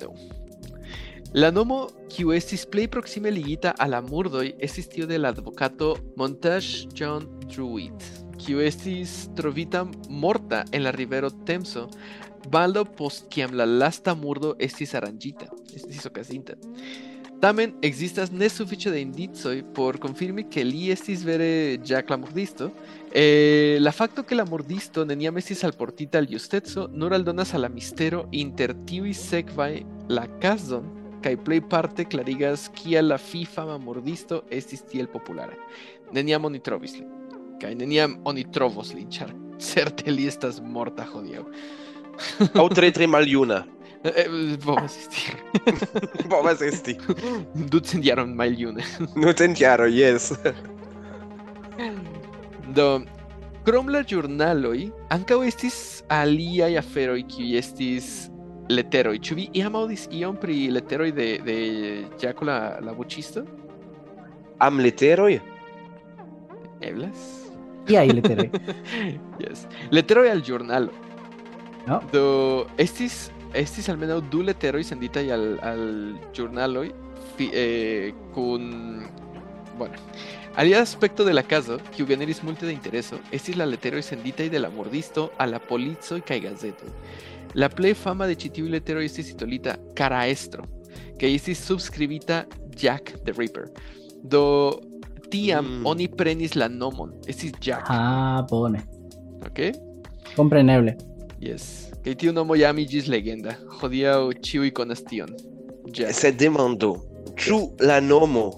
[0.00, 0.14] no.
[1.36, 5.90] La nomo kiu estis plej proksime ligita al la murdoj estis tio de la advokato
[6.16, 8.06] Montage John Druitt,
[8.40, 11.90] kiu estis trovita morta en la rivero Temso.
[12.48, 16.56] Baldaŭ post kiam la lasta murdo estis aranĝita, estis okazinta.
[17.42, 22.72] Tamen existas ne sufiĉe de indicoj por konfirmi ke li estis vere Jack la murdisto.
[23.12, 27.68] Eh, la fakto ke la murdisto neniam estis alportita al justeco nur aldonas al la
[27.68, 29.74] mistero inter tiuj sekvaj
[30.08, 35.56] la kazon kaj play parte klarigas kiel la FIFA murdisto estis tiel populara.
[36.14, 37.08] Neniam oni trovis lin,
[37.58, 41.42] kaj neniam oni trovos lin, ĉar certe li estas morta hodiaŭ.
[42.54, 43.64] Aŭ tre tre maljuna.
[44.06, 45.32] Eh, eh, Povas esti.
[46.30, 46.92] Povas esti.
[47.72, 48.84] Ducent jaron maljune.
[49.24, 50.28] Ducent jaro, yes.
[52.76, 52.86] Do,
[53.66, 54.84] krom la ĵurnaloj
[55.16, 55.80] ankaŭ estis
[56.20, 58.12] aliaj aferoj kiuj estis
[58.68, 59.18] leteroj.
[59.22, 61.56] Ĉu vi iam aŭdis ion pri leteroj de, de
[62.22, 63.44] Jaco la, la buĉisto?
[64.62, 65.38] Am leteroj?
[66.80, 67.26] Eblas?
[67.86, 68.48] Kiaj leteroj?
[69.44, 69.66] yes.
[69.94, 70.94] Leteroj al ĵurnalo.
[71.86, 72.00] No?
[72.12, 72.24] Do,
[72.82, 75.84] estis, estis almenaŭ du leteroj senditaj al, al
[76.34, 76.88] ĵurnaloj
[77.52, 79.06] eh, kun...
[79.76, 79.94] Bueno,
[80.56, 84.62] alia aspekto de la caso, kiu generis multe de intereso, estis la leteroj senditaj de
[84.62, 86.92] la murdisto al la policoj kaj gazetoj.
[87.56, 90.64] La plej fama de ĉi tiuj leteroj estis titolita Karaestro,
[91.20, 92.42] kaj estis subskribita
[92.76, 93.70] Jack the Ripper.
[94.22, 94.42] Do
[95.30, 95.86] tiam Mm.
[95.86, 98.80] oni prenis la nomon, estis Jack, Ah, bone.
[99.46, 99.72] ok?
[100.36, 100.96] Compreneble.
[101.40, 101.88] Yes.
[102.04, 103.54] Kaj tiu nomo jam iĝis legenda.
[103.80, 105.28] Hodiaŭ ĉiuj konas tion.
[105.94, 106.12] Jack.
[106.14, 106.96] Sed demando,
[107.36, 108.50] ĉu la nomo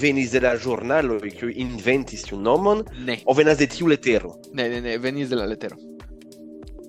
[0.00, 4.34] venis de la ĵurnalo kiu inventis tiun nomon Ne, o venas de tiu letero?
[4.54, 5.76] ne, ne, ne, venis de la letero.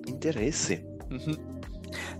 [0.06, 0.82] Interese.
[1.10, 1.47] Mhm.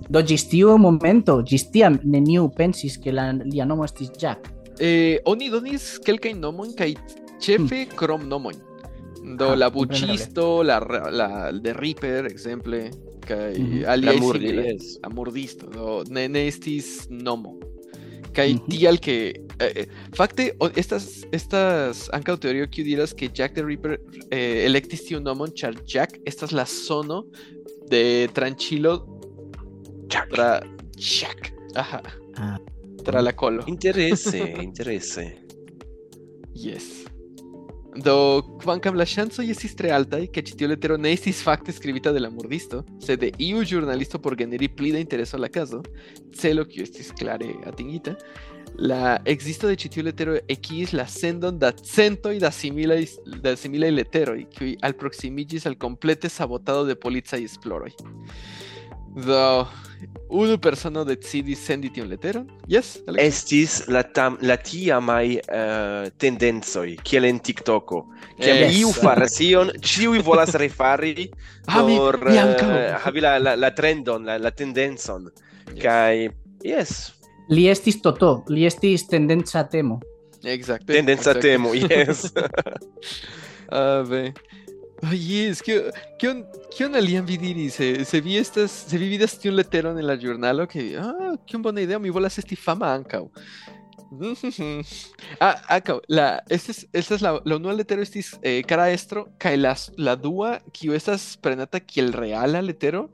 [0.09, 4.49] Do ĝis tiu momento, ĝis tiam neniu pensis ke la lia nomo estis Jack.
[4.81, 6.95] Eh, oni donis kelkajn nomojn kaj
[7.43, 8.57] ĉefe krom nomojn.
[9.39, 10.79] Do Ah, la buĉisto, la,
[11.11, 12.91] la de Reaper, ekzemple,
[13.27, 13.83] kaj Mhm.
[13.83, 14.99] La aliaj yes.
[15.03, 17.59] La murdisto, do ne, ne estis nomo.
[18.33, 18.71] Kaj Mhm.
[18.71, 23.99] tial ke eh, eh, fakte estas estas ankaŭ teorio kiu diras ke Jack the Ripper
[24.31, 27.25] eh, elektis tiun nomon ĉar Jack estas la sono
[27.91, 29.18] de tranĉilo Jack.
[30.09, 30.61] Tra
[30.97, 31.53] Jack.
[31.75, 32.01] Aha,
[32.41, 32.59] Ah,
[33.05, 33.65] tra la kolo.
[33.67, 35.43] Interese, interese.
[36.55, 37.05] Yes.
[37.99, 42.13] Do kvankam la ŝancoj estis tre altaj, ke ĉi tiu letero ne estis fakte skribita
[42.15, 45.81] de la murdisto, sed de iu ĵurnalisto por generi pli da intereso al la kazo,
[46.31, 48.15] celo kiu estis klare atingita,
[48.79, 53.01] la ekzisto de ĉi tiu letero ekigis la sendon da centoj da similaj
[53.43, 57.91] da similaj leteroj, kiuj alproksimiĝis al komplete sabotado de policaj esploroj.
[59.27, 59.67] Do
[60.29, 62.47] unu persono decidis sendi tiun leteron.
[62.71, 63.25] Yes, Alex?
[63.25, 68.03] Estis la tam la tiamaj uh, eh, tendencoj kiel en TikToko.
[68.39, 68.77] Kiam yes.
[68.79, 71.31] iu faras ion, ĉiuj volas refari
[71.67, 75.31] ah, por mi, mi uh, eh, havi la, la, la trendon, la, la tendencon.
[75.73, 75.81] Yes.
[75.83, 76.29] Kaj
[76.67, 76.95] yes.
[77.49, 79.99] Li estis toto, li estis tendenza temo.
[80.45, 80.93] Exacte.
[80.93, 81.49] Tendenza exacte.
[81.49, 82.29] temo, yes.
[83.69, 84.33] Ah, uh.
[85.03, 85.07] Ve.
[85.07, 87.75] Oh, yes, kio, kion, kion alian vi diris?
[87.79, 91.63] Se, se vi estas, se vi vidas tiun leteron en la ĵurnalo que, ah, kion
[91.63, 93.29] bona ideo, mi volas esti fama ankaŭ.
[95.45, 99.75] ah, ankaŭ, la, estas, estas la, la unua letero estis eh, cara estro, kaj la,
[99.99, 103.09] la dua, kiu estas prenata kiel reala letero,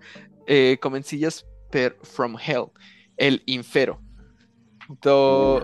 [0.47, 1.42] eh, komenciĝas
[1.75, 2.70] per From Hell,
[3.18, 4.04] el infero.
[4.88, 5.61] Do,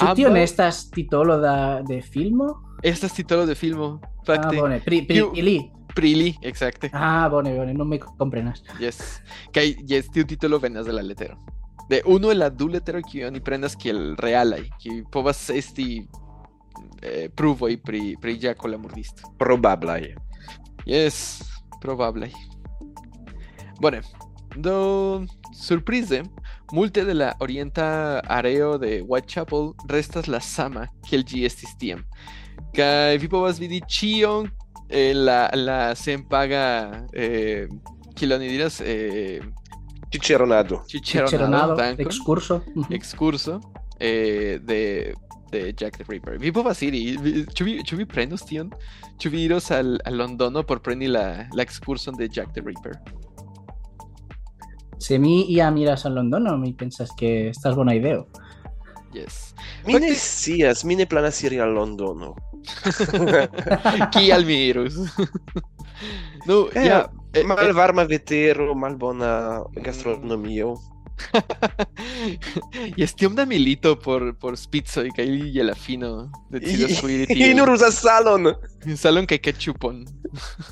[0.00, 2.46] Ah, tio ne estas titolo da, de filmo?
[2.82, 5.70] estas titolo de filmo, Ah, bone, pri, pri, Kiu- ili.
[5.94, 6.90] Prili, exacte.
[6.92, 8.62] Ah, bone, bone, non mi komprenas.
[8.80, 9.20] Yes.
[9.52, 11.36] Kaj yes, tiu titolo venas de la letero.
[11.88, 16.06] De unu el la du leteroj kiuj oni prenas kiel realaj, kiuj povas esti
[17.02, 19.22] eh, pruvoj pri pri Jaco la murdisto.
[19.38, 20.14] Probablaj.
[20.86, 21.42] Yes,
[21.80, 22.30] probable.
[23.80, 24.02] Bone,
[24.56, 25.24] do
[25.54, 26.22] surprize,
[26.72, 32.02] multe de la orienta areo de Whitechapel restas la sama kiel ĝi estis tiam.
[32.76, 34.48] Kaj vi povas vidi ĉion
[34.88, 37.68] en la la senpaga eh,
[38.14, 39.40] kiel oni diras eh.
[40.10, 42.62] Ciceronado, Ciceronado, dankon, excurso.
[42.88, 43.60] excurso
[44.00, 45.14] eh, de,
[45.52, 46.38] de Jack the Ripper.
[46.40, 47.02] Vi povas iri,
[47.52, 48.70] ĉu vi, ĉu vi prenos tion?
[49.20, 52.96] Ĉu vi iros al, al Londono por preni la, la excurson de Jack the Ripper?
[54.98, 58.26] Se mi iam iras al Londono, mi pensas que estas bona ideo.
[59.12, 59.54] Yes.
[59.86, 62.34] Mi ne Fakte- scias, mi ne planas iri al Londono.
[64.12, 64.94] Kial mi irus?
[66.46, 70.74] no, Eh, ja, eh, eh, Malvarma vetero, malbona gastronomio.
[72.96, 77.54] y estiom da milito por, por spizzo y kai y el afino decidas fuir I
[77.54, 78.54] nur uzas salon.
[78.96, 80.04] salon kai ketchupon.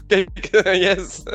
[0.08, 1.24] yes.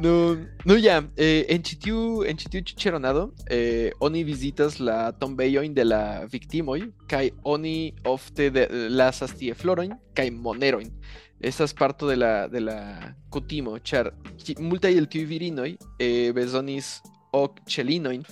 [0.00, 5.84] No, no ya, eh, en Chitiu, en Chitiu Chicheronado, eh, oni visitas la tombejoin de
[5.84, 10.92] la victimoi, kai oni ofte de, lasas tie floroin, kai moneroin.
[11.40, 17.00] Estas parto de la, de la kutimo, char, ki- multaj el tiuj virinoj eh, bezonis
[17.32, 18.22] ok ĉelinoin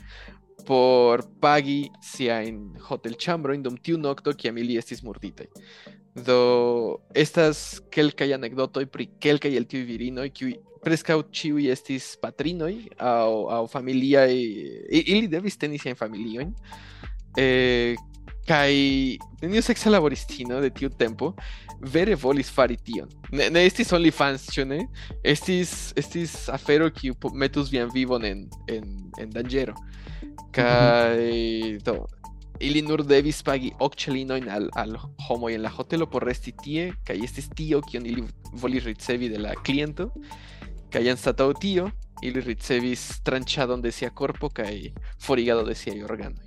[0.66, 5.46] por pagi siajn hotelĉambrojn dum tiu nokto kiam ili estis murditaj.
[6.26, 10.56] Do estas kelkaj anekdotoj pri kelkaj el tiuj virinoj kiuj
[10.86, 12.72] preskaŭ ĉiuj estis patrinoj
[13.02, 14.30] aŭ aŭ familiaj
[15.02, 16.52] ili devis teni siajn familiojn.
[17.36, 17.98] Eh,
[18.46, 18.70] kaj
[19.42, 21.32] neniu seksa laboristino de tiu tempo
[21.92, 23.10] vere volis fari tion.
[23.32, 24.84] Ne, ne estis OnlyFans, ĉu ne?
[25.26, 29.74] Estis estis afero kiu metus vian vivon en en en danĝero.
[30.54, 32.04] Kaj do
[32.60, 34.94] ili nur devis pagi ok ĉelinojn al al
[35.26, 39.38] homoj en la hotelo por resti tie kaj estis tio kion ili volis ricevi de
[39.38, 40.08] la kliento
[40.92, 41.90] kaj anstataŭ tio
[42.22, 46.44] ili ricevis tranĉadon de sia korpo kaj forigado de siaj organoj.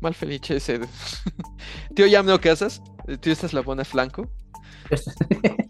[0.00, 0.86] Malfeliĉe sed
[1.96, 2.80] tio jam ne okazas.
[3.20, 4.26] Tio estas la bona flanko.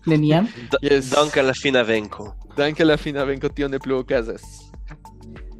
[0.07, 0.49] Neniam.
[0.83, 1.11] Yes.
[1.11, 2.33] Dank al la fina venko.
[2.57, 4.43] Danke la fina venko tio ne plu okazas.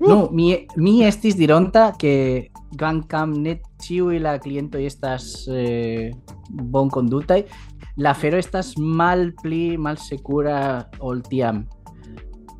[0.01, 6.13] No, mi, mi estis dironta que Gankam net ĉiuj la klientoj estas eh,
[6.49, 7.43] bon kondutaj.
[7.99, 11.65] La afero estas mal pli malsekura ol tiam.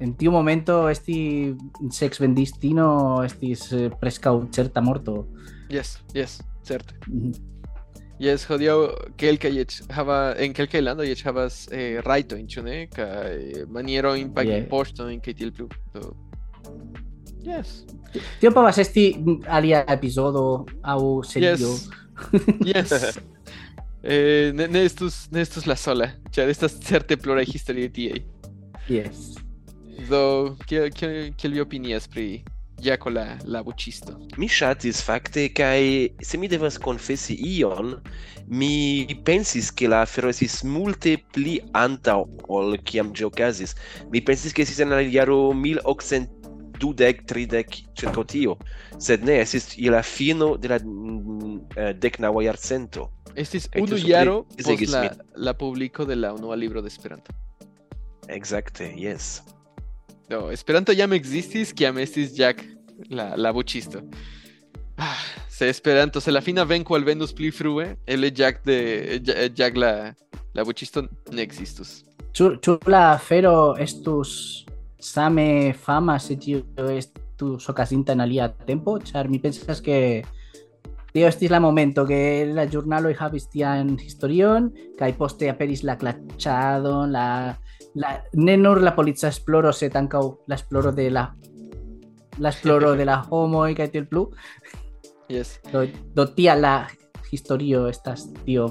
[0.03, 1.55] En tiu momento esti
[1.91, 2.89] sexvendistino
[3.27, 5.25] estis eh, preskaŭ certa morto.
[5.71, 6.95] Yes, yes, certe.
[7.07, 7.33] Mhm.
[8.19, 8.79] Yes, hodiaŭ
[9.15, 9.75] kelkaj eĉ
[10.43, 12.79] en kelkaj landoj eĉ havas eh, rajtojn, ĉu ne?
[12.91, 14.69] Kaj manierojn pagi Yeah.
[14.71, 15.69] poŝtojn kaj tiel plu.
[15.95, 16.17] Do...
[17.47, 17.85] Yes.
[18.41, 19.15] Tio povas esti
[19.47, 21.71] alia epizodo aŭ serio.
[22.67, 22.91] Yes.
[22.91, 23.19] yes.
[24.03, 28.23] eh, ne, ne, estus, ne estus la sola, ĉar estas certe pluraj historioj tiaj.
[28.89, 29.35] Yes.
[30.09, 32.29] Do, kiel, kiel, kiel vi opinias pri
[32.81, 34.15] Jaco la, la bucisto?
[34.39, 35.83] Mi ŝatis fakte, kaj
[36.23, 37.97] se mi devas konfesi ion,
[38.47, 43.75] mi pensis ke la afero estis multe pli antaŭ ol kiam ĝi okazis.
[44.13, 46.39] Mi pensis ke estis en la jaro 1800
[46.79, 47.25] dudec,
[48.31, 48.55] tio,
[49.03, 53.09] sed ne, estis je la fino de la mm, mm, eh, decnaua jarcento
[53.39, 55.05] Estis unu jaro post la,
[55.37, 57.33] la publiko de la unua libro de Esperanto.
[58.29, 59.43] Ekzakte, jes.
[60.29, 62.65] No, Esperanto jam existis kiam estis Jack
[63.09, 64.03] la, la buĉisto.
[64.99, 65.15] Ah,
[65.49, 69.93] se Esperanto, se la fina venko alvenus pli frue, eble Jack de Ja- Jack la,
[70.55, 72.03] la buĉisto ne ekzistus.
[72.37, 74.67] Ĉu ĉu la afero estus
[75.01, 76.61] same fama se tio
[76.93, 78.99] estus okazinta en alia tempo?
[78.99, 80.25] Ĉar mi pensas ke
[81.19, 87.01] tio estis la momento que la ĵurnaloj havis tian historion kaj poste aperis la klaĉado,
[87.11, 87.57] la,
[87.99, 91.25] la ne nur la polica esploro, sed ankaŭ la esploro de la
[92.39, 94.29] la esploro de la homoj kaj tiel plu.
[95.29, 95.57] Yes.
[95.73, 95.83] Do,
[96.15, 96.87] do tia la
[97.33, 98.69] historio estas tio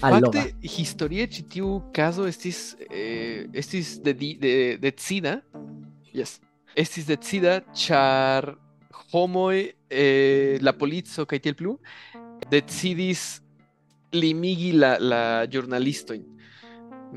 [0.00, 0.40] Alloga.
[0.40, 5.40] Fakte, historie ĉi tiu kazo estis eh, estis de, di- de, decida,
[6.14, 6.38] yes,
[6.78, 8.54] estis decida ĉar
[9.14, 9.56] homoj
[9.88, 11.78] eh, la polico kaj tiel plu
[12.50, 13.40] decidis
[14.14, 16.22] limigi la, la ĵurnalistojn.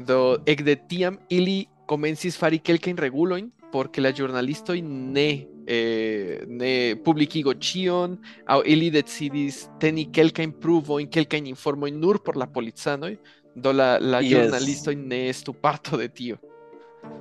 [0.08, 5.28] Do ekde tiam ili komencis fari kelkajn regulojn por ke la ĵurnalistoj ne
[5.68, 6.72] eh, ne
[7.04, 8.16] publikigo ĉion
[8.48, 13.16] aŭ ili decidis teni kelkajn pruvojn, kelkajn informojn nur por la policanoj,
[13.56, 14.38] do la, la Yes.
[14.38, 16.38] ĵurnalistoj ne estu parto de tio.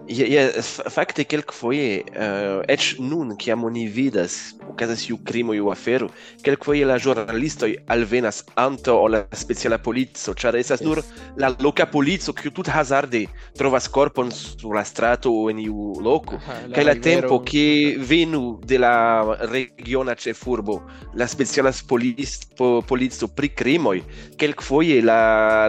[0.08, 0.44] Ja,
[0.92, 6.08] fakte kelkfoje uh, eĉ nun kiam oni vidas okazas iu krimo iu afero,
[6.46, 10.86] kelkfoje la ĵurnalistoj alvenas antaŭ ol la speciala polico, ĉar estas yes.
[10.86, 11.00] nur
[11.42, 13.24] la loka polico kiu tut hazarde
[13.58, 16.38] trovas korpon sur la strato aŭ en iu loko.
[16.38, 18.94] Aha, kaj la tempo ke venu de la
[19.50, 20.78] regiona ĉefurbo
[21.18, 23.98] la speciala polico, polico pri krimoj
[24.38, 25.20] kelkfoje la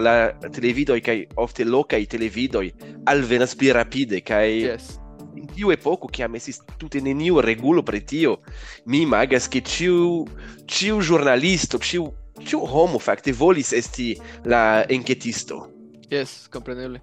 [0.04, 0.14] la
[0.46, 2.66] televidoj kaj ofte lokaj televidoj
[3.10, 4.98] alvenas pli rapide decide kai yes
[5.34, 8.40] in tiu epoko che amesis tute neniu regulo pri tio
[8.86, 10.26] mi imagas che ciu
[10.64, 15.72] ciu giornalisto ciu ciu homo fakte volis esti la enketisto
[16.10, 17.02] Yes, compreneble.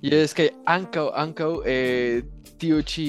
[0.00, 2.22] Yes, kai ankaŭ ankaŭ eh
[2.56, 3.04] tiu ĉi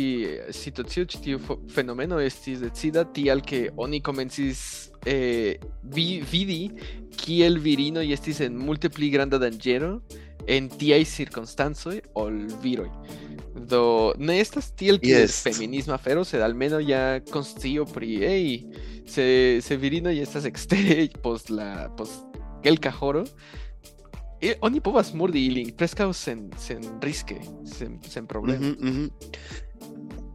[0.52, 1.40] situacio ĉi tiu
[1.72, 6.72] fenomeno estis decida tial ke oni komencis eh vi, vidi
[7.16, 10.02] kiel virinoj estis en multe pli granda danĝero
[10.48, 12.89] en tiaj cirkonstancoj ol viroj.
[13.68, 15.42] Do ne estas tiel kiel Yes.
[15.44, 18.66] feminisma afero, sed almeno ja konscio pri ei
[19.08, 22.24] se se virino ja estas ekstere post la post
[22.64, 23.26] kelka horo.
[24.42, 27.36] E, oni povas murdi ilin preskaŭ sen sen riske,
[27.78, 28.74] sen sen problemo.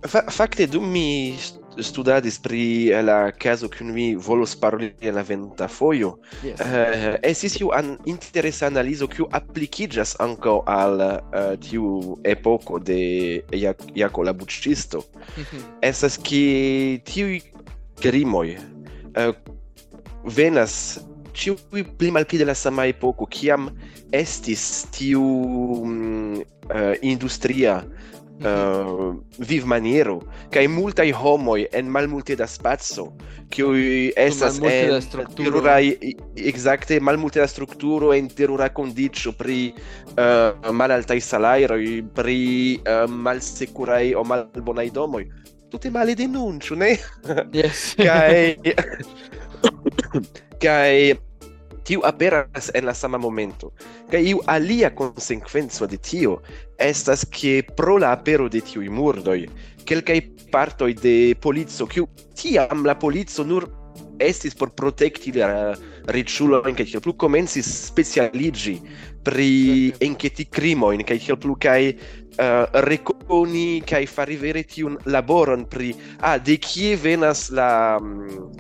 [0.07, 1.35] Fa- fakte dum mi
[1.83, 6.61] studadis pri eh, la caso kun mi volos paroli en la venta foio yes.
[6.61, 13.43] Eh, uh, esis iu an interesa analizo kiu aplikiĝas ankaŭ al uh, tiu epoko de
[13.53, 15.05] Jak Jako la buĉisto.
[15.37, 17.41] Mm estas ke tiuj
[18.01, 19.35] krimoj uh,
[20.37, 20.99] venas
[21.37, 23.69] ĉiuj pli malpli de la sama epoko kiam
[24.13, 27.83] estis tiu um, uh, industria
[28.45, 30.21] uh, viv maniero
[30.51, 33.15] kai multa i homoi en malmulte da spazio
[33.49, 35.81] che essas en struttura
[36.35, 39.73] exacte malmulte da strukturo en terura condicio pri
[40.17, 45.31] eh, uh, malalta i salari pri uh, malsecurai o malbonai domoi.
[45.69, 46.99] Tutte male denuncio ne?
[47.53, 47.95] Yes.
[47.97, 48.59] Kai
[50.59, 51.19] kai
[51.87, 53.73] tiu aperas en la sama momento.
[54.11, 56.41] Kaj iu alia konsekvenco de tio
[56.83, 59.41] estas ke pro la apero de tiuj murdoj,
[59.87, 60.21] kelkaj
[60.53, 63.71] partoj de polico, kiu tiam la polico nur
[64.19, 65.75] estis por protekti la
[66.13, 68.77] riĉulojn kaj tiel plu komencis specialiĝi
[69.27, 69.51] pri
[70.05, 76.39] enketi krimojn kaj tiel plu kaj uh, rekoni kaj fari vere tiun laboron pri ah,
[76.39, 78.53] de kie venas la um,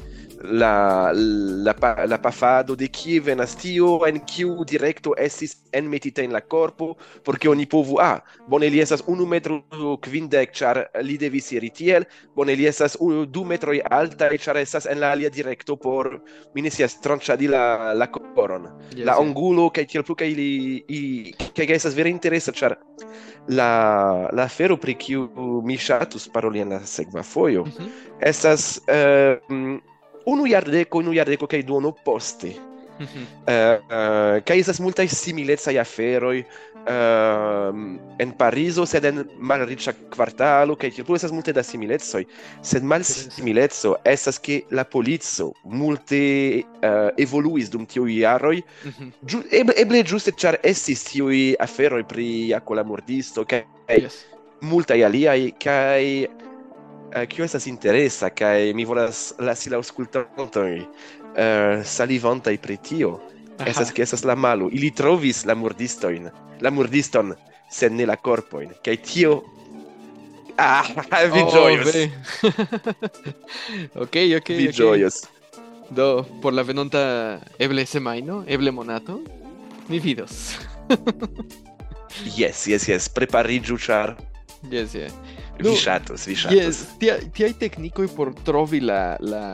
[0.51, 6.32] la la pa, la pafado de kie venas tio en kiu direkto estis enmetita en
[6.32, 9.62] la korpo porque oni povu a ah, bone li estas 1 metro
[10.01, 15.01] kvindek ĉar li devis iri tiel bone li estas 2 metroj alta ĉar estas en
[15.01, 16.20] la alia direkto por
[16.55, 20.84] mi ne scias tranĉadi la la koron yes, la angulo kaj tiel plu kaj li
[20.88, 22.76] i kaj estas vere interesa ĉar
[23.49, 23.70] la
[24.32, 25.28] la afero pri kiu
[25.64, 27.90] mi ŝatus paroli en la sekva fojo mm -hmm.
[28.20, 29.94] estas uh, eh,
[30.26, 32.54] unu jardeko, unu jardeko kaj duono poste.
[32.98, 33.24] Mm -hmm.
[33.24, 37.74] uh, uh, kaj estas multaj similecaj aferoj uh,
[38.18, 42.24] en Parizo, sed en malriĉa kvartalo, kaj tiel plu estas multe da similecoj,
[42.62, 46.22] sed malsimileco estas ke la polico multe
[46.62, 49.42] uh, evoluis dum tiuj jaroj, mm -hmm.
[49.50, 54.24] Eble, eble ĝuste ĉar estis tiuj aferoj pri akola murdisto kaj yes.
[54.60, 56.26] multaj aliaj, kaj
[57.16, 60.88] Eh, kio uh, estas interesa kaj mi volas lasi la aŭskultantoj uh,
[61.36, 63.14] eh, salivantaj pri tio.
[63.64, 66.28] Estas ke estas la malo ili trovis la murdistojn
[66.60, 67.32] la murdiston
[67.72, 69.38] sed ne la korpojn kaj tio
[70.66, 70.84] ah
[71.32, 71.96] vi oh, ĝojos
[74.04, 75.22] okej okej vi ĝojos
[75.90, 77.02] do por la venonta
[77.58, 79.20] eble semajno eble monato
[79.88, 80.56] ni vidos.
[82.36, 83.08] Yes yes yes.
[83.12, 84.14] Prepariĝu ĉar.
[84.72, 85.12] Yes yes
[85.64, 89.44] No, ŝatos vi ŝatos Yes, tia, tiaj teknikoj por trovi la, la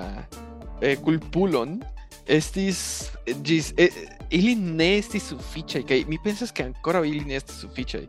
[0.81, 1.79] eh, kulpulon
[2.27, 3.11] estis
[3.47, 3.91] ĝis eh,
[4.35, 8.05] ili ne estis sufiĉaj kaj mi pensas ke ankoraŭ ili ne estis sufiĉaj.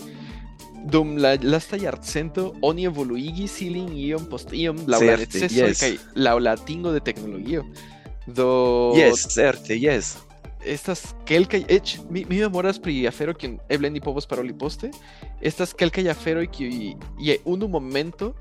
[0.93, 5.79] Dum la lasta jarcento oni evoluigis ilin iom post iom laŭ la necesoj yes.
[5.85, 5.93] kaj
[6.27, 7.63] laŭ la atingo de teknologio.
[8.27, 8.47] Do
[8.97, 10.15] jes certe jes
[10.65, 14.91] estas kelkaj eĉ mi, mi memoras pri afero kiun eble ni povos paroli poste
[15.41, 18.33] estas kelkaj aferoj kiuj je unu momento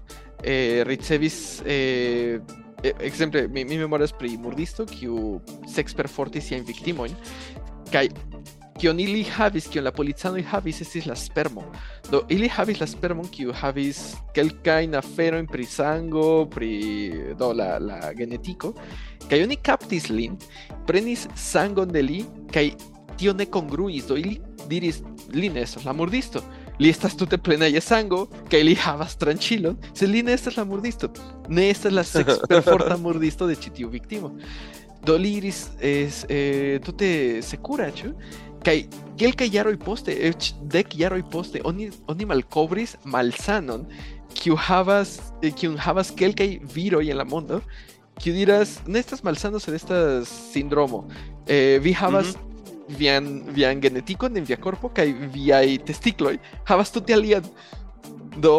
[0.43, 2.39] eh, ricevis eh,
[2.83, 7.17] eh, ekzemple mi, mi memoras pri murdisto kiu seksperfortis siajn viktimojn
[7.93, 8.09] kaj
[8.79, 11.65] kion ili havis kion la policanoj havis estis la spermo.
[12.11, 16.73] Do ili havis la spermon kiu havis kelkajn aferojn pri sango pri
[17.39, 18.73] do la, la genetiko
[19.31, 20.35] kaj oni kaptis lin
[20.87, 22.71] prenis sangon de li kaj
[23.17, 24.09] tio ne kongruis.
[24.09, 25.03] Do ili diris
[25.33, 26.43] li ne estas la murdisto.
[26.81, 30.65] Li estas tute plena je sango kaj li havas tranĉilon sed li ne estas la
[30.65, 31.13] murdisto.
[31.49, 34.33] Ne estas la seksperforta murdisto de ĉi tiu viktimo.
[35.03, 38.13] Do li iris es, eh, tute sekura ĉu
[38.65, 38.85] kaj
[39.21, 43.87] kelkaj jaroj poste eĉ dek jaroj poste oni oni malkovris malsanon
[44.35, 47.61] kiu havas eh, kiun havas kelkaj viroj en la mondo
[48.21, 51.05] kiu diras ne estas malsano sed estas sindromo
[51.47, 52.35] eh, vi havas
[52.99, 56.39] vian vian genetikon en via korpo kaj viaj testikloj
[56.69, 57.45] havas tute alian
[58.37, 58.57] do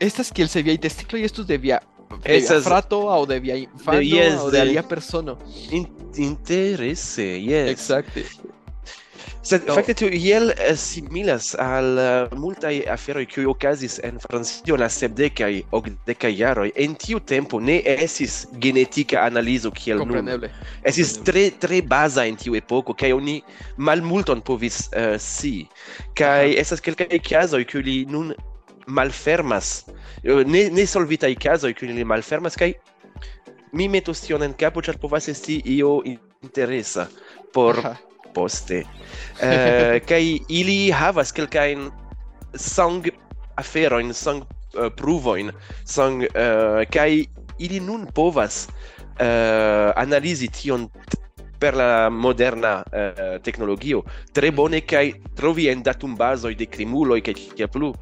[0.00, 1.80] estas kiel se viaj testikloj estus de via
[2.12, 5.38] de via Estas- frato aŭ de via infano yes, aŭ de de- alia persono.
[5.70, 8.24] In, interese jes Exacte.
[9.42, 9.74] Sed no.
[9.74, 15.64] fakte tio iel eh, similas al uh, multaj aferoj kiuj okazis en Francio la sepdekaj
[15.74, 16.68] okdekaj jaroj.
[16.84, 20.30] En tiu tempo ne estis genetika analizo kiel nun.
[20.86, 23.40] Estis tre tre baza en tiu epoko kaj oni
[23.76, 25.66] malmulton povis uh, si.
[26.14, 26.60] Kaj uh -huh.
[26.60, 28.32] estas kelkaj kazoj kiuj li nun
[28.86, 29.84] malfermas.
[30.22, 32.74] Ne ne solvitaj kazoj kiuj li malfermas kai
[33.72, 36.02] mi metus tion en capo, ĉar povas esti io
[36.42, 37.08] interesa
[37.52, 37.76] por
[38.34, 38.84] poste.
[39.42, 41.90] Uh, kai ili havas kelkain
[42.56, 43.06] song
[43.56, 44.44] afero in song
[44.76, 45.52] uh, pruvoin
[45.84, 47.28] song uh, kai
[47.58, 48.68] ili nun povas
[49.20, 50.88] uh, analizi tion
[51.58, 54.02] per la moderna uh, tecnologio
[54.32, 54.56] tre mhm.
[54.56, 57.94] bone kai trovi en datumbazoj de krimuloj kaj che plu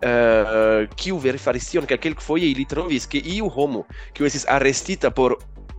[0.00, 3.82] Uh, kiu verifaris tion kelk foje ili trovis ke iu homo
[4.16, 5.34] kiu estis arestita por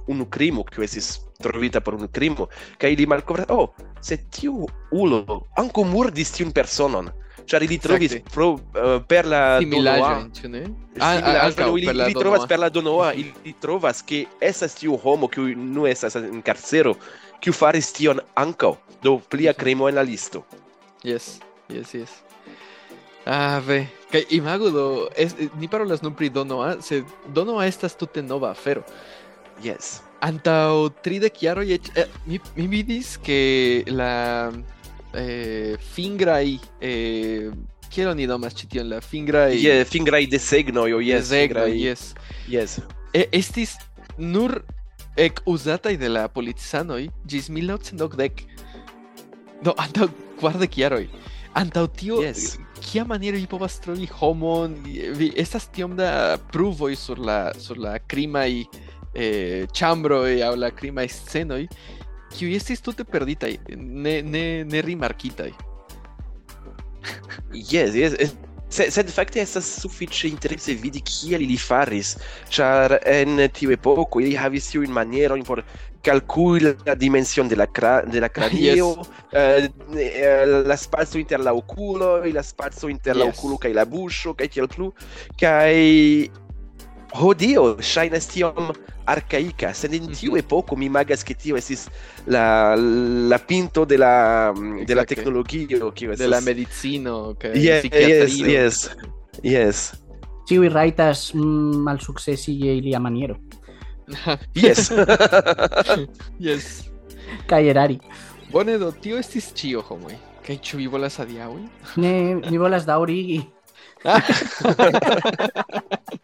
[0.06, 5.42] unu krimo kiu estis trovita per un crimo kaj ili malkovras oh se tiu ulo
[5.58, 7.12] anko murdis tiun personon
[7.52, 10.12] Ĉar ili trovis pro, uh, per la donoa.
[10.48, 10.62] ne?
[11.00, 11.18] Ah,
[11.48, 15.28] ankaŭ ah, ah, ili, ili trovas per la donoa, ili trovas che estas tiu homo
[15.28, 16.96] kiu nu estas en carcero,
[17.40, 20.46] kiu faris tion ankaŭ, do plia krimo en la listo.
[21.04, 21.40] Yes,
[21.70, 22.12] yes, yes.
[23.26, 23.88] Ah, ve.
[24.12, 24.86] Kaj imagu do,
[25.16, 28.84] es, ni parolas nun pri donoa, se donoa estas tute nova afero.
[29.64, 30.02] Yes.
[30.22, 33.40] Antaŭ tridek jaroj eĉ eh, mi, mi vidis ke
[33.90, 34.52] la
[35.18, 37.50] eh, fingraj eh,
[37.92, 42.06] kiel oni nomas ĉi tion la fingraj Ye, fingraj desegnoj, o yes, desegnoj, yes.
[42.52, 42.78] Yes.
[43.14, 43.76] E, estis
[44.18, 44.62] nur
[45.20, 48.46] ek uzataj de la policanoj ĝis 1990.
[49.66, 50.08] Do antaŭ
[50.40, 51.06] kvardek jaroj.
[51.58, 52.56] Antaŭ tio Yes.
[52.82, 54.78] kia maniero vi povas trovi homon
[55.18, 58.64] vi estas tiom da pruvoj sur la sur la krimaj
[59.14, 61.66] eh, chambroi aŭ la krimaj scenoj
[62.32, 65.52] kiuj estis tute perditaj ne ne ne rimarkitaj
[67.52, 68.38] yes yes es,
[68.72, 72.14] Se, sed fakte estas sufiĉe interese vidi kiel ili faris,
[72.56, 75.60] ĉar en tiu epoko ili havis tiujn manierojn por
[76.02, 79.10] calcula la dimensione della cra della cranio yes.
[79.32, 83.20] Eh, eh, la spazio inter la oculo e la spazio inter yes.
[83.20, 84.92] la oculo kai la buŝo kaj tiel plu
[85.36, 86.32] kai
[87.14, 88.72] hodio ŝajnas tiom
[89.06, 91.90] arcaika, sed en tiu epoko mi imagas ke tio estis
[92.28, 95.16] la, la pinto de la, de la Exacte.
[95.16, 98.90] tecnologio, kiu de la estas- medicino kaj Yes, yes, psikiatrio yes,
[99.56, 99.94] yes,
[100.50, 103.36] Ĉiuj rajtas mm, malsukcesi je ilia maniero.
[104.56, 104.92] yes.
[106.40, 106.84] yes
[107.48, 108.00] Kaj erari.
[108.52, 110.16] bone do tio estis ĉio homoj
[110.48, 111.62] kaj ĉu vi volas adiaŭi
[111.96, 113.42] Ne, mi volas daŭrigi.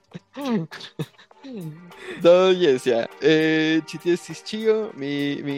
[2.21, 3.05] Do, yes, ja.
[3.23, 4.77] Eh, ĉi tie estis ĉio.
[4.99, 5.11] Mi,
[5.45, 5.57] mi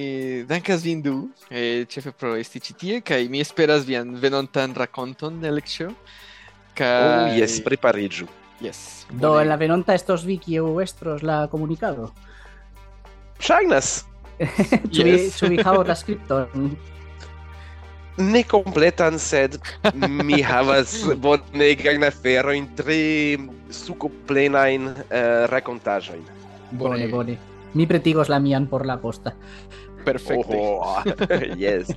[0.50, 1.16] dankas vin du,
[1.50, 5.94] eh, ĉefe pro esti ĉi tie, kaj mi esperas vian venontan rakonton de Aleksio.
[6.78, 7.00] Kaj...
[7.06, 8.30] Oh, yes, prepariĝu.
[8.62, 9.06] Yes.
[9.10, 9.42] Do bone.
[9.42, 12.12] en la venonta estos vi kiu estros la komunikado.
[13.40, 14.04] Ŝajnas
[14.40, 15.42] Ĉu Yes.
[15.42, 16.72] vi havos la skripton?
[18.20, 19.58] ne completan sed
[19.96, 23.38] mi havas bonegan afero in tre
[23.70, 26.24] suco plena in uh, eh, racontajoin.
[26.72, 27.38] Bone, bone.
[27.74, 29.34] Mi pretigos la mian por la posta.
[30.04, 30.58] Perfekte.
[30.58, 31.04] Oh,
[31.58, 31.92] yes.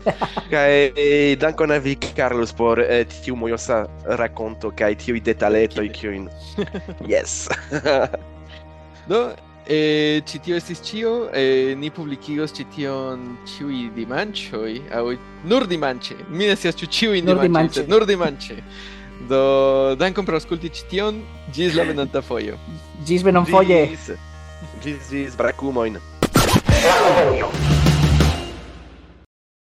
[0.51, 3.87] Kaj e, dankon al vi Carlos por eh, tiu mojosa
[4.19, 6.29] rakonto kaj tiuj detaletoj kiujn.
[7.13, 7.49] yes.
[9.09, 9.33] Do
[9.67, 15.05] Eh, ĉi tio estis ĉio, eh, ni publikigos ĉi tion ĉiuj dimanĉoj aŭ
[15.47, 16.17] nur dimanĉe.
[16.31, 18.59] Mi ne scias ĉu ĉiuj dimanĉe, nur dimanĉe.
[19.31, 21.23] Do dankon pro aŭskulti ĉi tion,
[21.55, 22.59] ĝis la venonta fojo.
[23.07, 23.85] Ĝis venonfoje.
[24.83, 26.03] Ĝis ĝis brakumojn.